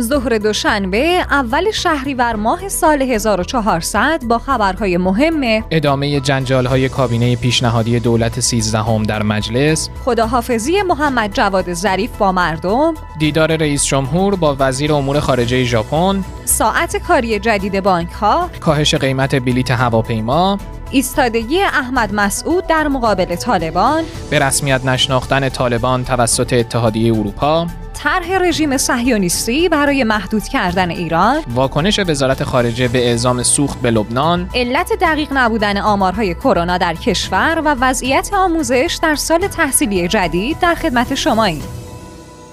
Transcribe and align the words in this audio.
ظهر 0.00 0.38
دوشنبه 0.38 1.24
اول 1.30 1.70
شهریور 1.70 2.36
ماه 2.36 2.68
سال 2.68 3.02
1400 3.02 4.24
با 4.24 4.38
خبرهای 4.38 4.96
مهم 4.96 5.64
ادامه 5.70 6.20
جنجال 6.20 6.66
های 6.66 6.88
کابینه 6.88 7.36
پیشنهادی 7.36 8.00
دولت 8.00 8.40
13 8.40 9.04
در 9.04 9.22
مجلس. 9.22 9.88
خداحافظی 10.04 10.82
محمد 10.82 11.32
جواد 11.32 11.72
ظریف 11.72 12.10
با 12.18 12.32
مردم. 12.32 12.94
دیدار 13.18 13.56
رئیس 13.56 13.84
جمهور 13.84 14.34
با 14.34 14.56
وزیر 14.58 14.92
امور 14.92 15.20
خارجه 15.20 15.64
ژاپن. 15.64 16.24
ساعت 16.44 16.96
کاری 16.96 17.38
جدید 17.38 17.80
بانک 17.80 18.10
ها 18.10 18.50
کاهش 18.60 18.94
قیمت 18.94 19.34
بلیت 19.34 19.70
هواپیما. 19.70 20.58
ایستادگی 20.92 21.62
احمد 21.62 22.14
مسعود 22.14 22.66
در 22.66 22.88
مقابل 22.88 23.36
طالبان. 23.36 24.04
به 24.30 24.38
رسمیت 24.38 24.84
نشناختن 24.84 25.48
طالبان 25.48 26.04
توسط 26.04 26.52
اتحادیه 26.52 27.12
اروپا. 27.14 27.66
طرح 27.94 28.38
رژیم 28.40 28.76
صهیونیستی 28.76 29.68
برای 29.68 30.04
محدود 30.04 30.42
کردن 30.42 30.90
ایران. 30.90 31.42
واکنش 31.54 31.98
وزارت 31.98 32.44
خارجه 32.44 32.88
به 32.88 33.08
اعزام 33.08 33.42
سوخت 33.42 33.80
به 33.80 33.90
لبنان. 33.90 34.50
علت 34.54 34.92
دقیق 35.00 35.28
نبودن 35.32 35.78
آمارهای 35.78 36.34
کرونا 36.34 36.78
در 36.78 36.94
کشور 36.94 37.62
و 37.64 37.76
وضعیت 37.80 38.30
آموزش 38.34 38.98
در 39.02 39.14
سال 39.14 39.46
تحصیلی 39.46 40.08
جدید 40.08 40.58
در 40.58 40.74
خدمت 40.74 41.14
شماییم. 41.14 41.79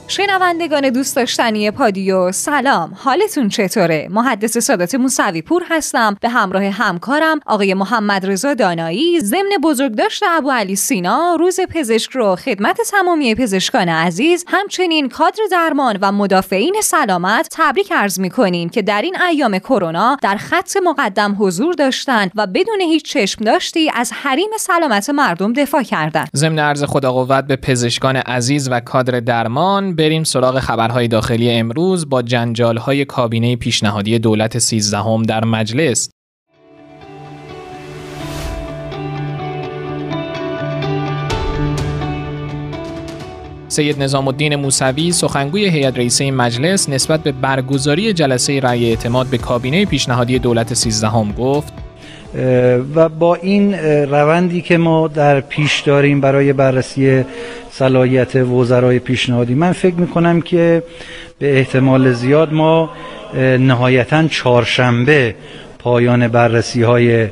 شنوندگان 0.10 0.90
دوست 0.90 1.16
داشتنی 1.16 1.72
پادیو 1.72 2.32
سلام. 2.32 2.92
حالتون 2.96 3.50
چطوره؟ 3.50 4.08
محدث 4.12 4.58
سادات 4.58 4.96
موسوی 4.96 5.42
پور 5.42 5.64
هستم. 5.70 6.18
به 6.22 6.30
همراه 6.30 6.64
همکارم 6.64 7.40
آقای 7.46 7.74
محمد 7.74 8.26
رضا 8.26 8.54
دانایی 8.54 9.20
ضمن 9.20 9.50
بزرگداشت 9.64 10.24
ابو 10.30 10.52
علی 10.52 10.76
سینا 10.76 11.36
روز 11.40 11.60
پزشک 11.70 12.12
رو 12.12 12.36
خدمت 12.36 12.82
تمامی 12.92 13.36
پزشکان 13.36 13.90
عزیز 13.90 14.46
همچنین 14.48 15.10
کادر 15.10 15.44
درمان 15.52 15.98
و 16.02 16.12
مدافعین 16.12 16.76
سلامت 16.84 17.48
تبریک 17.52 17.92
عرض 17.92 18.20
می‌کنیم 18.20 18.70
که 18.70 18.82
در 18.82 19.02
این 19.02 19.22
ایام 19.22 19.60
کرونا 19.60 20.18
در 20.22 20.38
خط 20.38 20.78
مقدم 20.84 21.36
حضور 21.40 21.74
داشتند 21.74 22.32
و 22.36 22.48
بدون 22.48 22.82
هیچ 22.82 23.04
چشم 23.06 23.44
داشتی 23.44 23.92
از 23.94 24.12
حریم 24.14 24.50
سلامت 24.60 25.10
مردم 25.10 25.54
دفاع 25.54 25.84
کردند 25.84 26.30
ضمن 26.36 26.60
عرض 26.60 26.84
خدا 26.84 27.12
قوت 27.12 27.48
به 27.48 27.56
پزشکان 27.56 28.16
عزیز 28.16 28.70
و 28.72 28.80
کادر 28.80 29.20
درمان 29.20 29.97
بریم 29.98 30.24
سراغ 30.24 30.60
خبرهای 30.60 31.08
داخلی 31.08 31.52
امروز 31.52 32.10
با 32.10 32.22
جنجالهای 32.22 33.06
کابینه 33.06 33.56
پیشنهادی 33.56 34.20
دولت 34.20 34.58
سیزدهم 34.58 35.24
در 35.24 35.46
مجلس. 35.46 36.10
سید 43.68 44.04
نظام 44.04 44.28
الدین 44.28 44.56
موسوی 44.56 45.12
سخنگوی 45.12 45.70
هیئت 45.70 45.98
رئیسه 45.98 46.32
مجلس 46.32 46.90
نسبت 46.90 47.24
به 47.24 47.32
برگزاری 47.32 48.14
جلسه 48.14 48.60
رأی 48.60 48.90
اعتماد 48.90 49.28
به 49.28 49.38
کابینه 49.38 49.86
پیشنهادی 49.86 50.40
دولت 50.40 50.74
سیزدهم 50.74 51.32
گفت. 51.32 51.74
و 52.96 53.10
با 53.10 53.36
این 53.36 53.74
روندی 54.10 54.62
که 54.62 54.78
ما 54.78 55.08
در 55.08 55.42
پیش 55.42 55.80
داریم 55.82 56.22
برای 56.22 56.54
بررسی 56.54 57.26
صلاحیت 57.78 58.36
وزرای 58.36 59.00
پیشنهادی. 59.00 59.56
من 59.56 59.72
فکر 59.72 59.96
می‌کنم 59.96 60.42
که 60.42 60.84
به 61.40 61.58
احتمال 61.58 62.14
زیاد 62.14 62.54
ما 62.54 62.90
نهایتا 63.60 64.28
چهارشنبه 64.28 65.36
پایان 65.80 66.28
بررسی 66.28 66.84
های 66.84 67.28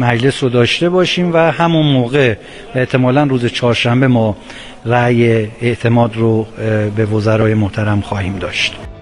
مجلس 0.00 0.42
رو 0.42 0.48
داشته 0.48 0.88
باشیم 0.88 1.32
و 1.32 1.36
همون 1.36 1.86
موقع 1.86 2.34
احتمالا 2.74 3.22
روز 3.22 3.46
چهارشنبه 3.46 4.06
ما 4.06 4.36
رأی 4.84 5.48
اعتماد 5.60 6.16
رو 6.16 6.46
به 6.96 7.04
وزرای 7.04 7.54
محترم 7.54 8.00
خواهیم 8.00 8.38
داشت. 8.38 8.95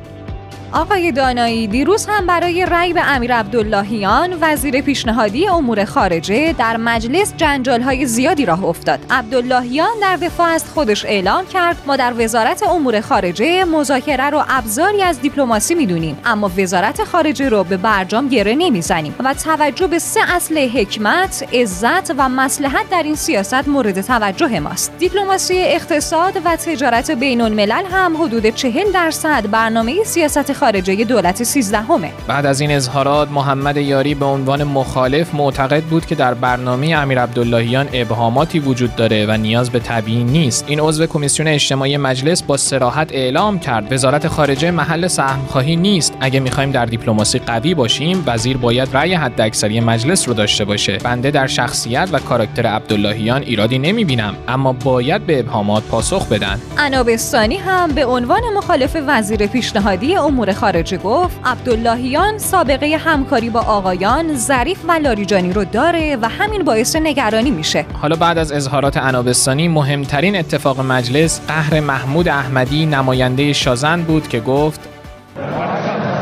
آقای 0.75 1.12
دانایی 1.12 1.67
دیروز 1.67 2.06
هم 2.06 2.27
برای 2.27 2.67
رأی 2.67 2.92
به 2.92 3.15
امیر 3.15 3.34
عبداللهیان 3.34 4.38
وزیر 4.41 4.81
پیشنهادی 4.81 5.49
امور 5.49 5.84
خارجه 5.84 6.53
در 6.53 6.76
مجلس 6.76 7.34
جنجال 7.37 7.82
های 7.82 8.06
زیادی 8.06 8.47
راه 8.47 8.65
افتاد. 8.65 8.99
عبداللهیان 9.10 10.00
در 10.03 10.16
دفاع 10.16 10.49
از 10.49 10.65
خودش 10.65 11.04
اعلام 11.04 11.47
کرد 11.47 11.76
ما 11.87 11.97
در 11.97 12.15
وزارت 12.19 12.62
امور 12.62 13.00
خارجه 13.00 13.65
مذاکره 13.65 14.31
رو 14.31 14.44
ابزاری 14.49 15.03
از 15.03 15.21
دیپلماسی 15.21 15.75
می‌دونیم 15.75 16.19
اما 16.25 16.50
وزارت 16.59 17.04
خارجه 17.04 17.49
رو 17.49 17.65
به 17.65 17.76
برجام 17.76 18.28
گره 18.28 18.54
نمی‌زنیم 18.54 19.15
و 19.25 19.34
توجه 19.34 19.87
به 19.87 19.99
سه 19.99 20.20
اصل 20.34 20.69
حکمت 20.69 21.49
عزت 21.53 22.10
و 22.19 22.28
مسلحت 22.28 22.91
در 22.91 23.03
این 23.03 23.15
سیاست 23.15 23.69
مورد 23.69 24.00
توجه 24.00 24.60
ماست. 24.60 24.93
دیپلماسی 24.99 25.54
اقتصاد 25.59 26.41
و 26.44 26.56
تجارت 26.56 27.10
بین 27.10 27.41
الملل 27.41 27.84
هم 27.93 28.22
حدود 28.22 28.47
40 28.47 28.93
درصد 28.93 29.50
برنامه 29.50 30.04
سیاست 30.04 30.63
خارجه 30.64 31.04
دولت 31.04 31.42
13 31.42 31.78
همه. 31.78 32.12
بعد 32.26 32.47
از 32.47 32.60
این 32.60 32.70
اظهارات 32.70 33.30
محمد 33.30 33.76
یاری 33.76 34.14
به 34.14 34.25
عنوان 34.25 34.64
مخالف 34.64 35.34
معتقد 35.34 35.82
بود 35.82 36.06
که 36.06 36.14
در 36.14 36.34
برنامه 36.34 36.86
امیر 36.86 37.20
عبداللهیان 37.20 37.88
ابهاماتی 37.92 38.58
وجود 38.58 38.97
داره 38.97 39.26
و 39.26 39.36
نیاز 39.36 39.70
به 39.70 39.78
تبیین 39.78 40.26
نیست. 40.26 40.64
این 40.66 40.80
عضو 40.80 41.06
کمیسیون 41.06 41.48
اجتماعی 41.48 41.97
مجلس 41.97 42.42
با 42.42 42.56
سراحت 42.56 43.12
اعلام 43.12 43.58
کرد. 43.58 43.92
وزارت 43.92 44.28
خارجه 44.28 44.70
محل 44.70 45.06
سهمخواهی 45.06 45.76
نیست. 45.76 46.14
اگه 46.20 46.41
می‌خوایم 46.41 46.70
در 46.70 46.86
دیپلماسی 46.86 47.38
قوی 47.38 47.75
باشیم 47.75 48.22
وزیر 48.26 48.56
باید 48.56 48.88
رأی 48.92 49.14
حداکثری 49.14 49.81
مجلس 49.81 50.28
رو 50.28 50.34
داشته 50.34 50.64
باشه. 50.64 50.96
بنده 50.96 51.31
در 51.31 51.46
شخصیت 51.46 52.08
و 52.12 52.19
کاراکتر 52.19 52.66
عبداللهیان 52.66 53.42
ایرادی 53.42 53.78
نمی‌بینم 53.78 54.34
اما 54.48 54.72
باید 54.72 55.26
به 55.26 55.41
ابهامات 55.41 55.82
پاسخ 55.82 56.28
بدن. 56.28 56.60
انابستانی 56.78 57.56
هم 57.56 57.92
به 57.92 58.06
عنوان 58.06 58.42
مخالف 58.56 58.96
وزیر 59.06 59.46
پیشنهادی 59.46 60.16
امور 60.16 60.52
خارجه 60.54 60.97
گفت 60.97 61.41
عبداللهیان 61.44 62.38
سابقه 62.38 62.97
همکاری 63.04 63.50
با 63.50 63.60
آقایان 63.60 64.34
ظریف 64.34 64.78
و 64.88 64.92
لاریجانی 64.92 65.53
رو 65.53 65.65
داره 65.65 66.16
و 66.22 66.28
همین 66.28 66.65
باعث 66.65 66.97
نگرانی 66.97 67.50
میشه. 67.50 67.87
حالا 68.03 68.16
بعد 68.16 68.38
از 68.38 68.53
اظهارات 68.53 68.97
انابستانی 68.97 69.69
مهمترین 69.69 70.37
اتفاق 70.37 70.81
مجلس 70.81 71.41
قهر 71.48 71.81
محمود 71.81 72.28
احمدی 72.28 72.87
نماینده 72.87 73.53
شازن 73.53 74.03
بود 74.03 74.28
که 74.28 74.41
گفت 74.41 74.81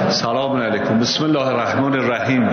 سلام 0.09 0.57
علیکم 0.57 0.99
بسم 0.99 1.25
الله 1.25 1.47
الرحمن 1.47 1.93
الرحیم. 1.93 2.49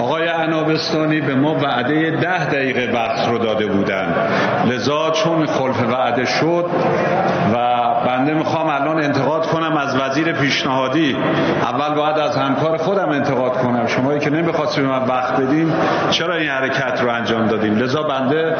آقای 0.00 0.28
انابستانی 0.28 1.20
به 1.20 1.34
ما 1.34 1.54
وعده 1.54 2.10
ده 2.22 2.50
دقیقه 2.50 2.92
وقت 2.92 3.28
رو 3.28 3.38
داده 3.38 3.66
بودن. 3.66 4.14
لذا 4.70 5.10
چون 5.10 5.46
خلف 5.46 5.82
وعده 5.92 6.24
شد 6.24 6.70
و 7.54 7.83
بنده 8.06 8.34
می‌خوام 8.34 8.68
الان 8.68 8.98
انتقاد 8.98 9.46
کنم 9.46 9.76
از 9.76 9.96
وزیر 9.96 10.32
پیشنهادی. 10.32 11.16
اول 11.62 11.94
باید 11.94 12.18
از 12.18 12.36
همکار 12.36 12.76
خودم 12.76 13.08
انتقاد 13.08 13.52
کنم. 13.52 13.86
شمایی 13.86 14.20
که 14.20 14.30
نمی‌خواستیم 14.30 14.84
من 14.84 15.04
وقت 15.04 15.40
بدیم 15.40 15.74
چرا 16.10 16.34
این 16.34 16.48
حرکت 16.48 17.02
رو 17.02 17.08
انجام 17.08 17.46
دادیم؟ 17.46 17.76
لذا 17.76 18.02
بنده 18.02 18.56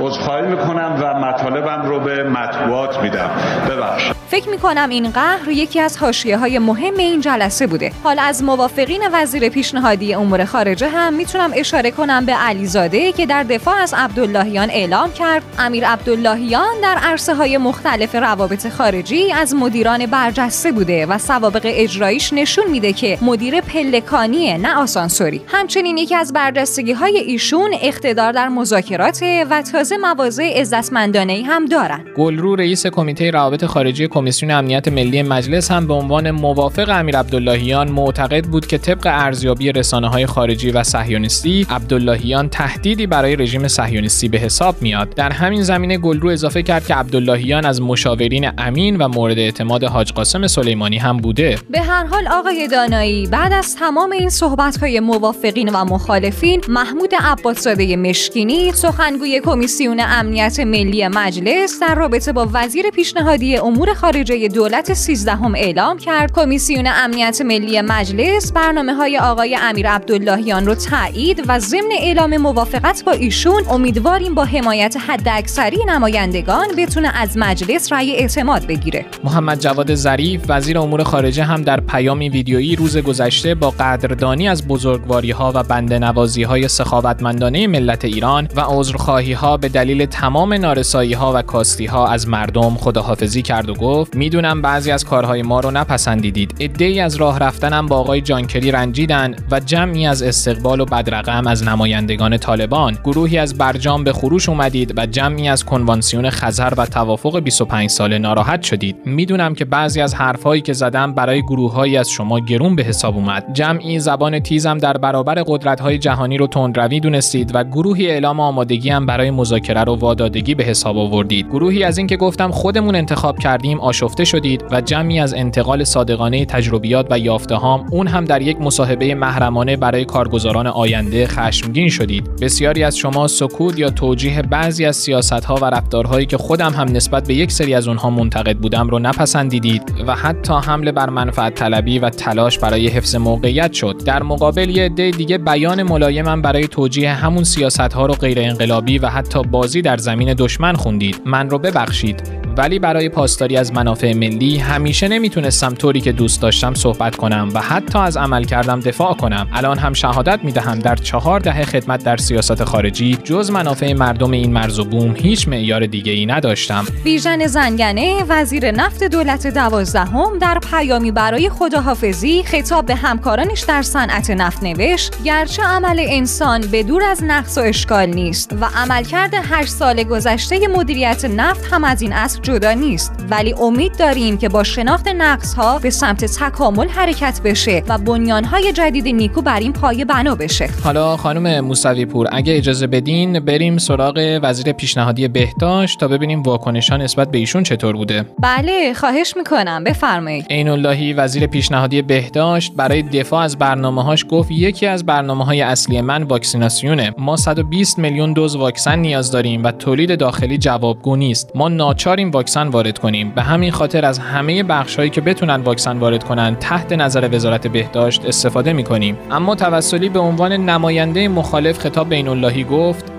عذرخواهی 0.00 0.46
می‌کنم 0.46 0.98
و 1.00 1.14
مطالبم 1.14 1.82
رو 1.82 2.00
به 2.00 2.22
مطبوعات 2.22 3.02
میدم. 3.02 3.30
ببخشید. 3.70 4.17
فکر 4.30 4.48
می‌کنم 4.48 4.88
این 4.90 5.10
قهر 5.10 5.48
یکی 5.48 5.80
از 5.80 5.96
حاشیه 5.96 6.36
های 6.38 6.58
مهم 6.58 6.96
این 6.96 7.20
جلسه 7.20 7.66
بوده. 7.66 7.92
حالا 8.02 8.22
از 8.22 8.44
موافقین 8.44 9.02
وزیر 9.12 9.48
پیشنهادی 9.48 10.14
امور 10.14 10.44
خارجه 10.44 10.88
هم 10.88 11.14
می‌تونم 11.14 11.50
اشاره 11.54 11.90
کنم 11.90 12.26
به 12.26 12.32
علیزاده 12.32 13.12
که 13.12 13.26
در 13.26 13.42
دفاع 13.42 13.74
از 13.76 13.94
عبداللهیان 13.96 14.70
اعلام 14.70 15.12
کرد. 15.12 15.42
امیر 15.58 15.86
عبداللهیان 15.86 16.80
در 16.82 16.98
عرصه 17.02 17.34
های 17.34 17.58
مختلف 17.58 18.14
روابط 18.14 18.68
خارجی 18.68 19.32
از 19.32 19.54
مدیران 19.54 20.06
برجسته 20.06 20.72
بوده 20.72 21.06
و 21.06 21.18
سوابق 21.18 21.62
اجراییش 21.64 22.32
نشون 22.32 22.70
میده 22.70 22.92
که 22.92 23.18
مدیر 23.22 23.60
پلکانیه 23.60 24.58
نه 24.58 24.76
آسانسوری. 24.76 25.40
همچنین 25.46 25.98
یکی 25.98 26.14
از 26.14 26.32
برجستگی 26.32 26.92
های 26.92 27.18
ایشون 27.18 27.70
اقتدار 27.82 28.32
در 28.32 28.48
مذاکرات 28.48 29.22
و 29.50 29.62
تازه 29.62 29.96
مواضع 29.96 30.60
عزتمندانه 30.60 31.42
هم 31.46 31.64
دارن. 31.64 32.04
گلرو 32.16 32.56
رئیس 32.56 32.86
کمیته 32.86 33.30
روابط 33.30 33.64
خارجی 33.64 34.08
کمیسیون 34.18 34.50
امنیت 34.52 34.88
ملی 34.88 35.22
مجلس 35.22 35.70
هم 35.70 35.86
به 35.86 35.94
عنوان 35.94 36.30
موافق 36.30 36.88
امیر 36.88 37.18
عبداللهیان 37.18 37.90
معتقد 37.90 38.44
بود 38.44 38.66
که 38.66 38.78
طبق 38.78 39.06
ارزیابی 39.06 39.72
رسانه 39.72 40.08
های 40.08 40.26
خارجی 40.26 40.70
و 40.70 40.82
صهیونیستی 40.82 41.66
عبداللهیان 41.70 42.48
تهدیدی 42.48 43.06
برای 43.06 43.36
رژیم 43.36 43.68
صهیونیستی 43.68 44.28
به 44.28 44.38
حساب 44.38 44.82
میاد. 44.82 45.14
در 45.14 45.32
همین 45.32 45.62
زمینه 45.62 45.98
گلرو 45.98 46.28
اضافه 46.28 46.62
کرد 46.62 46.86
که 46.86 46.94
عبداللهیان 46.94 47.66
از 47.66 47.82
مشاورین 47.82 48.50
امین 48.58 48.96
و 48.96 49.08
مورد 49.08 49.38
اعتماد 49.38 49.84
حاج 49.84 50.12
قاسم 50.12 50.46
سلیمانی 50.46 50.98
هم 50.98 51.16
بوده. 51.16 51.58
به 51.70 51.80
هر 51.80 52.04
حال 52.04 52.28
آقای 52.28 52.68
دانایی 52.68 53.26
بعد 53.26 53.52
از 53.52 53.76
تمام 53.76 54.12
این 54.12 54.30
صحبت 54.30 54.76
های 54.76 55.00
موافقین 55.00 55.68
و 55.68 55.84
مخالفین 55.84 56.60
محمود 56.68 57.14
عباسزاده 57.20 57.96
مشکینی 57.96 58.72
سخنگوی 58.72 59.40
کمیسیون 59.44 60.00
امنیت 60.00 60.60
ملی 60.60 61.08
مجلس 61.08 61.80
در 61.80 61.94
رابطه 61.94 62.32
با 62.32 62.48
وزیر 62.52 62.90
پیشنهادی 62.90 63.56
امور 63.56 63.94
خارجه 64.12 64.48
دولت 64.48 64.92
13 64.92 65.32
هم 65.32 65.54
اعلام 65.54 65.98
کرد. 65.98 66.32
کمیسیون 66.32 66.86
امنیت 66.86 67.40
ملی 67.40 67.80
مجلس 67.80 68.52
برنامه 68.52 68.94
های 68.94 69.18
آقای 69.18 69.58
امیر 69.62 69.88
عبداللهیان 69.88 70.66
رو 70.66 70.74
تایید 70.74 71.42
و 71.48 71.58
ضمن 71.58 71.90
اعلام 71.98 72.36
موافقت 72.36 73.04
با 73.04 73.12
ایشون 73.12 73.62
امیدواریم 73.70 74.34
با 74.34 74.44
حمایت 74.44 74.96
حداکثری 75.08 75.78
نمایندگان 75.88 76.66
بتونه 76.78 77.20
از 77.20 77.36
مجلس 77.36 77.92
رأی 77.92 78.16
اعتماد 78.16 78.66
بگیره. 78.66 79.06
محمد 79.24 79.60
جواد 79.60 79.94
ظریف 79.94 80.42
وزیر 80.48 80.78
امور 80.78 81.02
خارجه 81.02 81.44
هم 81.44 81.62
در 81.62 81.80
پیامی 81.80 82.28
ویدیویی 82.28 82.76
روز 82.76 82.96
گذشته 82.96 83.54
با 83.54 83.70
قدردانی 83.70 84.48
از 84.48 84.68
بزرگواری 84.68 85.30
ها 85.30 85.52
و 85.54 85.62
بنده 85.62 85.98
نوازی 85.98 86.42
های 86.42 86.68
سخاوتمندانه 86.68 87.66
ملت 87.66 88.04
ایران 88.04 88.48
و 88.56 88.60
عذرخواهی 88.60 89.32
ها 89.32 89.56
به 89.56 89.68
دلیل 89.68 90.06
تمام 90.06 90.54
نارسایی 90.54 91.12
ها 91.12 91.32
و 91.34 91.42
کاستی 91.42 91.86
ها 91.86 92.08
از 92.08 92.28
مردم 92.28 92.74
خداحافظی 92.74 93.42
کرد 93.42 93.68
و 93.68 93.74
گفت 93.74 93.97
می‌دونم 94.14 94.62
بعضی 94.62 94.90
از 94.90 95.04
کارهای 95.04 95.42
ما 95.42 95.60
رو 95.60 95.70
نپسندیدید. 95.70 96.54
ای 96.78 97.00
از 97.00 97.16
راه 97.16 97.38
رفتنم 97.38 97.86
با 97.86 97.96
آقای 97.96 98.20
جانکری 98.20 98.70
رنجیدن 98.70 99.36
و 99.50 99.60
جمعی 99.60 100.06
از 100.06 100.22
استقبال 100.22 100.80
و 100.80 100.84
بدرقم 100.84 101.46
از 101.46 101.62
نمایندگان 101.62 102.36
طالبان. 102.36 102.98
گروهی 103.04 103.38
از 103.38 103.58
برجام 103.58 104.04
به 104.04 104.12
خروش 104.12 104.48
اومدید 104.48 104.92
و 104.96 105.06
جمعی 105.06 105.48
از 105.48 105.64
کنوانسیون 105.64 106.30
خزر 106.30 106.72
و 106.76 106.86
توافق 106.86 107.40
25 107.40 107.90
ساله 107.90 108.18
ناراحت 108.18 108.62
شدید. 108.62 108.96
می‌دونم 109.04 109.54
که 109.54 109.64
بعضی 109.64 110.00
از 110.00 110.14
حرفهایی 110.14 110.62
که 110.62 110.72
زدم 110.72 111.14
برای 111.14 111.42
گروههایی 111.42 111.96
از 111.96 112.10
شما 112.10 112.40
گرون 112.40 112.76
به 112.76 112.82
حساب 112.82 113.16
اومد. 113.16 113.46
جمعی 113.52 113.98
زبان 113.98 114.38
تیزم 114.38 114.78
در 114.78 114.96
برابر 114.96 115.42
قدرت‌های 115.46 115.98
جهانی 115.98 116.38
رو 116.38 116.46
تندروی 116.46 117.00
دونستید 117.00 117.50
و 117.54 117.64
گروهی 117.64 118.06
اعلام 118.06 118.40
آمادگی 118.40 118.90
هم 118.90 119.06
برای 119.06 119.30
مذاکره 119.30 119.84
رو 119.84 119.94
وادادگی 119.94 120.54
به 120.54 120.64
حساب 120.64 120.98
آوردید. 120.98 121.46
گروهی 121.46 121.84
از 121.84 121.98
اینکه 121.98 122.16
گفتم 122.16 122.50
خودمون 122.50 122.94
انتخاب 122.94 123.38
کردیم 123.38 123.80
آشفته 123.88 124.24
شدید 124.24 124.64
و 124.70 124.80
جمعی 124.80 125.20
از 125.20 125.34
انتقال 125.34 125.84
صادقانه 125.84 126.44
تجربیات 126.44 127.06
و 127.10 127.18
یافته 127.18 127.54
هام 127.54 127.86
اون 127.90 128.06
هم 128.06 128.24
در 128.24 128.42
یک 128.42 128.60
مصاحبه 128.60 129.14
محرمانه 129.14 129.76
برای 129.76 130.04
کارگزاران 130.04 130.66
آینده 130.66 131.26
خشمگین 131.26 131.88
شدید. 131.88 132.36
بسیاری 132.40 132.84
از 132.84 132.96
شما 132.96 133.28
سکوت 133.28 133.78
یا 133.78 133.90
توجیه 133.90 134.42
بعضی 134.42 134.84
از 134.84 134.96
سیاست 134.96 135.44
ها 135.44 135.54
و 135.54 135.64
رفتارهایی 135.64 136.26
که 136.26 136.36
خودم 136.36 136.72
هم 136.72 136.88
نسبت 136.88 137.26
به 137.26 137.34
یک 137.34 137.52
سری 137.52 137.74
از 137.74 137.88
اونها 137.88 138.10
منتقد 138.10 138.56
بودم 138.56 138.88
رو 138.88 138.98
نپسندیدید 138.98 139.82
و 140.06 140.14
حتی 140.14 140.54
حمله 140.54 140.92
بر 140.92 141.10
منفعت 141.10 141.54
طلبی 141.54 141.98
و 141.98 142.10
تلاش 142.10 142.58
برای 142.58 142.88
حفظ 142.88 143.16
موقعیت 143.16 143.72
شد. 143.72 144.02
در 144.04 144.22
مقابل 144.22 144.70
یه 144.70 144.84
عده 144.84 145.10
دیگه 145.10 145.38
بیان 145.38 145.82
ملایمم 145.82 146.42
برای 146.42 146.68
توجیه 146.68 147.12
همون 147.12 147.44
سیاست 147.44 147.92
ها 147.92 148.06
رو 148.06 148.14
غیر 148.14 148.40
انقلابی 148.40 148.98
و 148.98 149.06
حتی 149.06 149.42
بازی 149.42 149.82
در 149.82 149.96
زمین 149.96 150.34
دشمن 150.38 150.72
خوندید. 150.72 151.20
من 151.24 151.50
رو 151.50 151.58
ببخشید. 151.58 152.48
ولی 152.58 152.78
برای 152.78 153.08
پاسداری 153.08 153.56
از 153.56 153.72
منافع 153.78 154.12
ملی 154.12 154.56
همیشه 154.56 155.08
نمی‌تونستم 155.08 155.74
طوری 155.74 156.00
که 156.00 156.12
دوست 156.12 156.42
داشتم 156.42 156.74
صحبت 156.74 157.16
کنم 157.16 157.50
و 157.54 157.60
حتی 157.60 157.98
از 157.98 158.16
عمل 158.16 158.44
کردم 158.44 158.80
دفاع 158.80 159.14
کنم. 159.14 159.48
الان 159.52 159.78
هم 159.78 159.92
شهادت 159.92 160.40
می‌دهم 160.44 160.78
در 160.78 160.96
چهار 160.96 161.40
دهه 161.40 161.64
خدمت 161.64 162.04
در 162.04 162.16
سیاست 162.16 162.64
خارجی. 162.64 163.18
جز 163.24 163.50
منافع 163.50 163.92
مردم 163.92 164.30
این 164.30 164.52
مرز 164.52 164.78
و 164.78 164.84
بوم 164.84 165.14
هیچ 165.16 165.48
معیار 165.48 165.86
دیگه 165.86 166.12
ای 166.12 166.26
نداشتم. 166.26 166.84
بیژن 167.04 167.46
زنگنه 167.46 168.24
وزیر 168.28 168.70
نفت 168.70 169.04
دولت 169.04 169.46
دوازدهم 169.46 170.38
در 170.38 170.58
پیامی 170.70 171.10
برای 171.10 171.50
خداحافظی 171.50 172.42
خطاب 172.42 172.86
به 172.86 172.94
همکارانش 172.94 173.60
در 173.60 173.82
صنعت 173.82 174.30
نفت 174.30 174.62
نوشت 174.62 175.22
گرچه 175.22 175.62
عمل 175.62 176.04
انسان 176.08 176.60
به 176.60 176.82
دور 176.82 177.02
از 177.02 177.24
نقص 177.24 177.58
و 177.58 177.60
اشکال 177.60 178.06
نیست 178.06 178.52
و 178.60 178.64
عملکرد 178.76 179.34
هشت 179.34 179.70
سال 179.70 180.02
گذشته 180.02 180.68
مدیریت 180.68 181.24
نفت 181.24 181.72
هم 181.72 181.84
از 181.84 182.02
این 182.02 182.12
اصل 182.12 182.40
جدا 182.42 182.72
نیست 182.72 183.12
ولی 183.30 183.52
امید 183.68 183.98
داریم 183.98 184.38
که 184.38 184.48
با 184.48 184.64
شناخت 184.64 185.08
نقص 185.08 185.54
ها 185.54 185.78
به 185.78 185.90
سمت 185.90 186.24
تکامل 186.24 186.88
حرکت 186.88 187.40
بشه 187.44 187.82
و 187.88 187.98
بنیان 187.98 188.44
های 188.44 188.72
جدید 188.72 189.08
نیکو 189.08 189.42
بر 189.42 189.58
این 189.58 189.72
پایه 189.72 190.04
بنا 190.04 190.34
بشه. 190.34 190.68
حالا 190.84 191.16
خانم 191.16 191.60
موسوی 191.60 192.06
پور 192.06 192.26
اگه 192.32 192.56
اجازه 192.56 192.86
بدین 192.86 193.40
بریم 193.40 193.78
سراغ 193.78 194.38
وزیر 194.42 194.72
پیشنهادی 194.72 195.28
بهداشت 195.28 196.00
تا 196.00 196.08
ببینیم 196.08 196.42
واکنشا 196.42 196.96
نسبت 196.96 197.30
به 197.30 197.38
ایشون 197.38 197.62
چطور 197.62 197.96
بوده. 197.96 198.24
بله 198.38 198.94
خواهش 198.94 199.34
می‌کنم. 199.36 199.84
بفرمایید. 199.84 200.46
عین 200.50 200.68
اللهی 200.68 201.12
وزیر 201.12 201.46
پیشنهادی 201.46 202.02
بهداشت 202.02 202.72
برای 202.76 203.02
دفاع 203.02 203.42
از 203.42 203.58
برنامه 203.58 204.02
هاش 204.02 204.24
گفت 204.30 204.50
یکی 204.50 204.86
از 204.86 205.06
برنامه 205.06 205.44
های 205.44 205.60
اصلی 205.60 206.00
من 206.00 206.22
واکسیناسیونه. 206.22 207.14
ما 207.18 207.36
120 207.36 207.98
میلیون 207.98 208.32
دوز 208.32 208.56
واکسن 208.56 208.98
نیاز 208.98 209.30
داریم 209.30 209.64
و 209.64 209.72
تولید 209.72 210.18
داخلی 210.18 210.58
جوابگو 210.58 211.16
نیست. 211.16 211.50
ما 211.54 211.68
ناچاریم 211.68 212.30
واکسن 212.30 212.68
وارد 212.68 212.98
کنیم. 212.98 213.30
به 213.30 213.42
همین 213.48 213.70
خاطر 213.70 214.04
از 214.04 214.18
همه 214.18 214.62
بخش 214.62 214.96
هایی 214.96 215.10
که 215.10 215.20
بتونن 215.20 215.56
واکسن 215.60 215.98
وارد 215.98 216.24
کنن 216.24 216.56
تحت 216.60 216.92
نظر 216.92 217.28
وزارت 217.32 217.66
بهداشت 217.66 218.24
استفاده 218.24 218.72
می 218.72 218.84
کنیم 218.84 219.18
اما 219.30 219.54
توسلی 219.54 220.08
به 220.08 220.18
عنوان 220.18 220.52
نماینده 220.52 221.28
مخالف 221.28 221.78
خطاب 221.78 222.08
بین 222.08 222.28
اللهی 222.28 222.64
گفت 222.64 223.12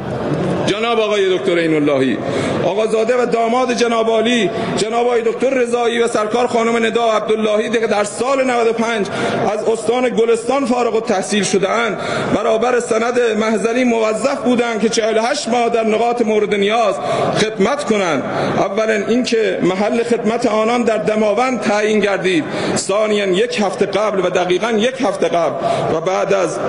جناب 0.69 0.99
آقای 0.99 1.37
دکتر 1.37 1.55
این 1.55 1.75
اللهی 1.75 2.17
آقازاده 2.65 3.23
و 3.23 3.25
داماد 3.25 3.73
جناب 3.73 4.09
عالی 4.09 4.49
جناب 4.77 5.05
آقای 5.05 5.21
دکتر 5.21 5.49
رضایی 5.49 5.99
و 5.99 6.07
سرکار 6.07 6.47
خانم 6.47 6.85
ندا 6.85 7.11
عبداللهی 7.11 7.69
که 7.69 7.87
در 7.87 8.03
سال 8.03 8.43
95 8.43 9.07
از 9.53 9.63
استان 9.63 10.09
گلستان 10.09 10.65
فارغ 10.65 10.95
التحصیل 10.95 11.43
شدهاند. 11.43 11.97
برابر 12.35 12.79
سند 12.79 13.19
محضری 13.39 13.83
موظف 13.83 14.37
بودند 14.37 14.81
که 14.81 14.89
48 14.89 15.47
ماه 15.47 15.69
در 15.69 15.83
نقاط 15.83 16.21
مورد 16.21 16.55
نیاز 16.55 16.95
خدمت 17.37 17.83
کنند. 17.83 18.23
اولا 18.57 19.05
اینکه 19.07 19.59
محل 19.61 20.03
خدمت 20.03 20.45
آنان 20.45 20.83
در 20.83 20.97
دماوند 20.97 21.61
تعیین 21.61 21.99
گردید. 21.99 22.43
ثانیا 22.75 23.25
یک 23.25 23.61
هفته 23.61 23.85
قبل 23.85 24.25
و 24.25 24.29
دقیقا 24.29 24.71
یک 24.71 25.01
هفته 25.01 25.27
قبل. 25.27 25.65
و 25.95 26.01
بعد 26.01 26.33
از 26.33 26.59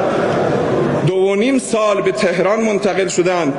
نیم 1.35 1.59
سال 1.59 2.03
به 2.03 2.13
تهران 2.13 2.61
منتقل 2.61 3.09
شدند 3.09 3.55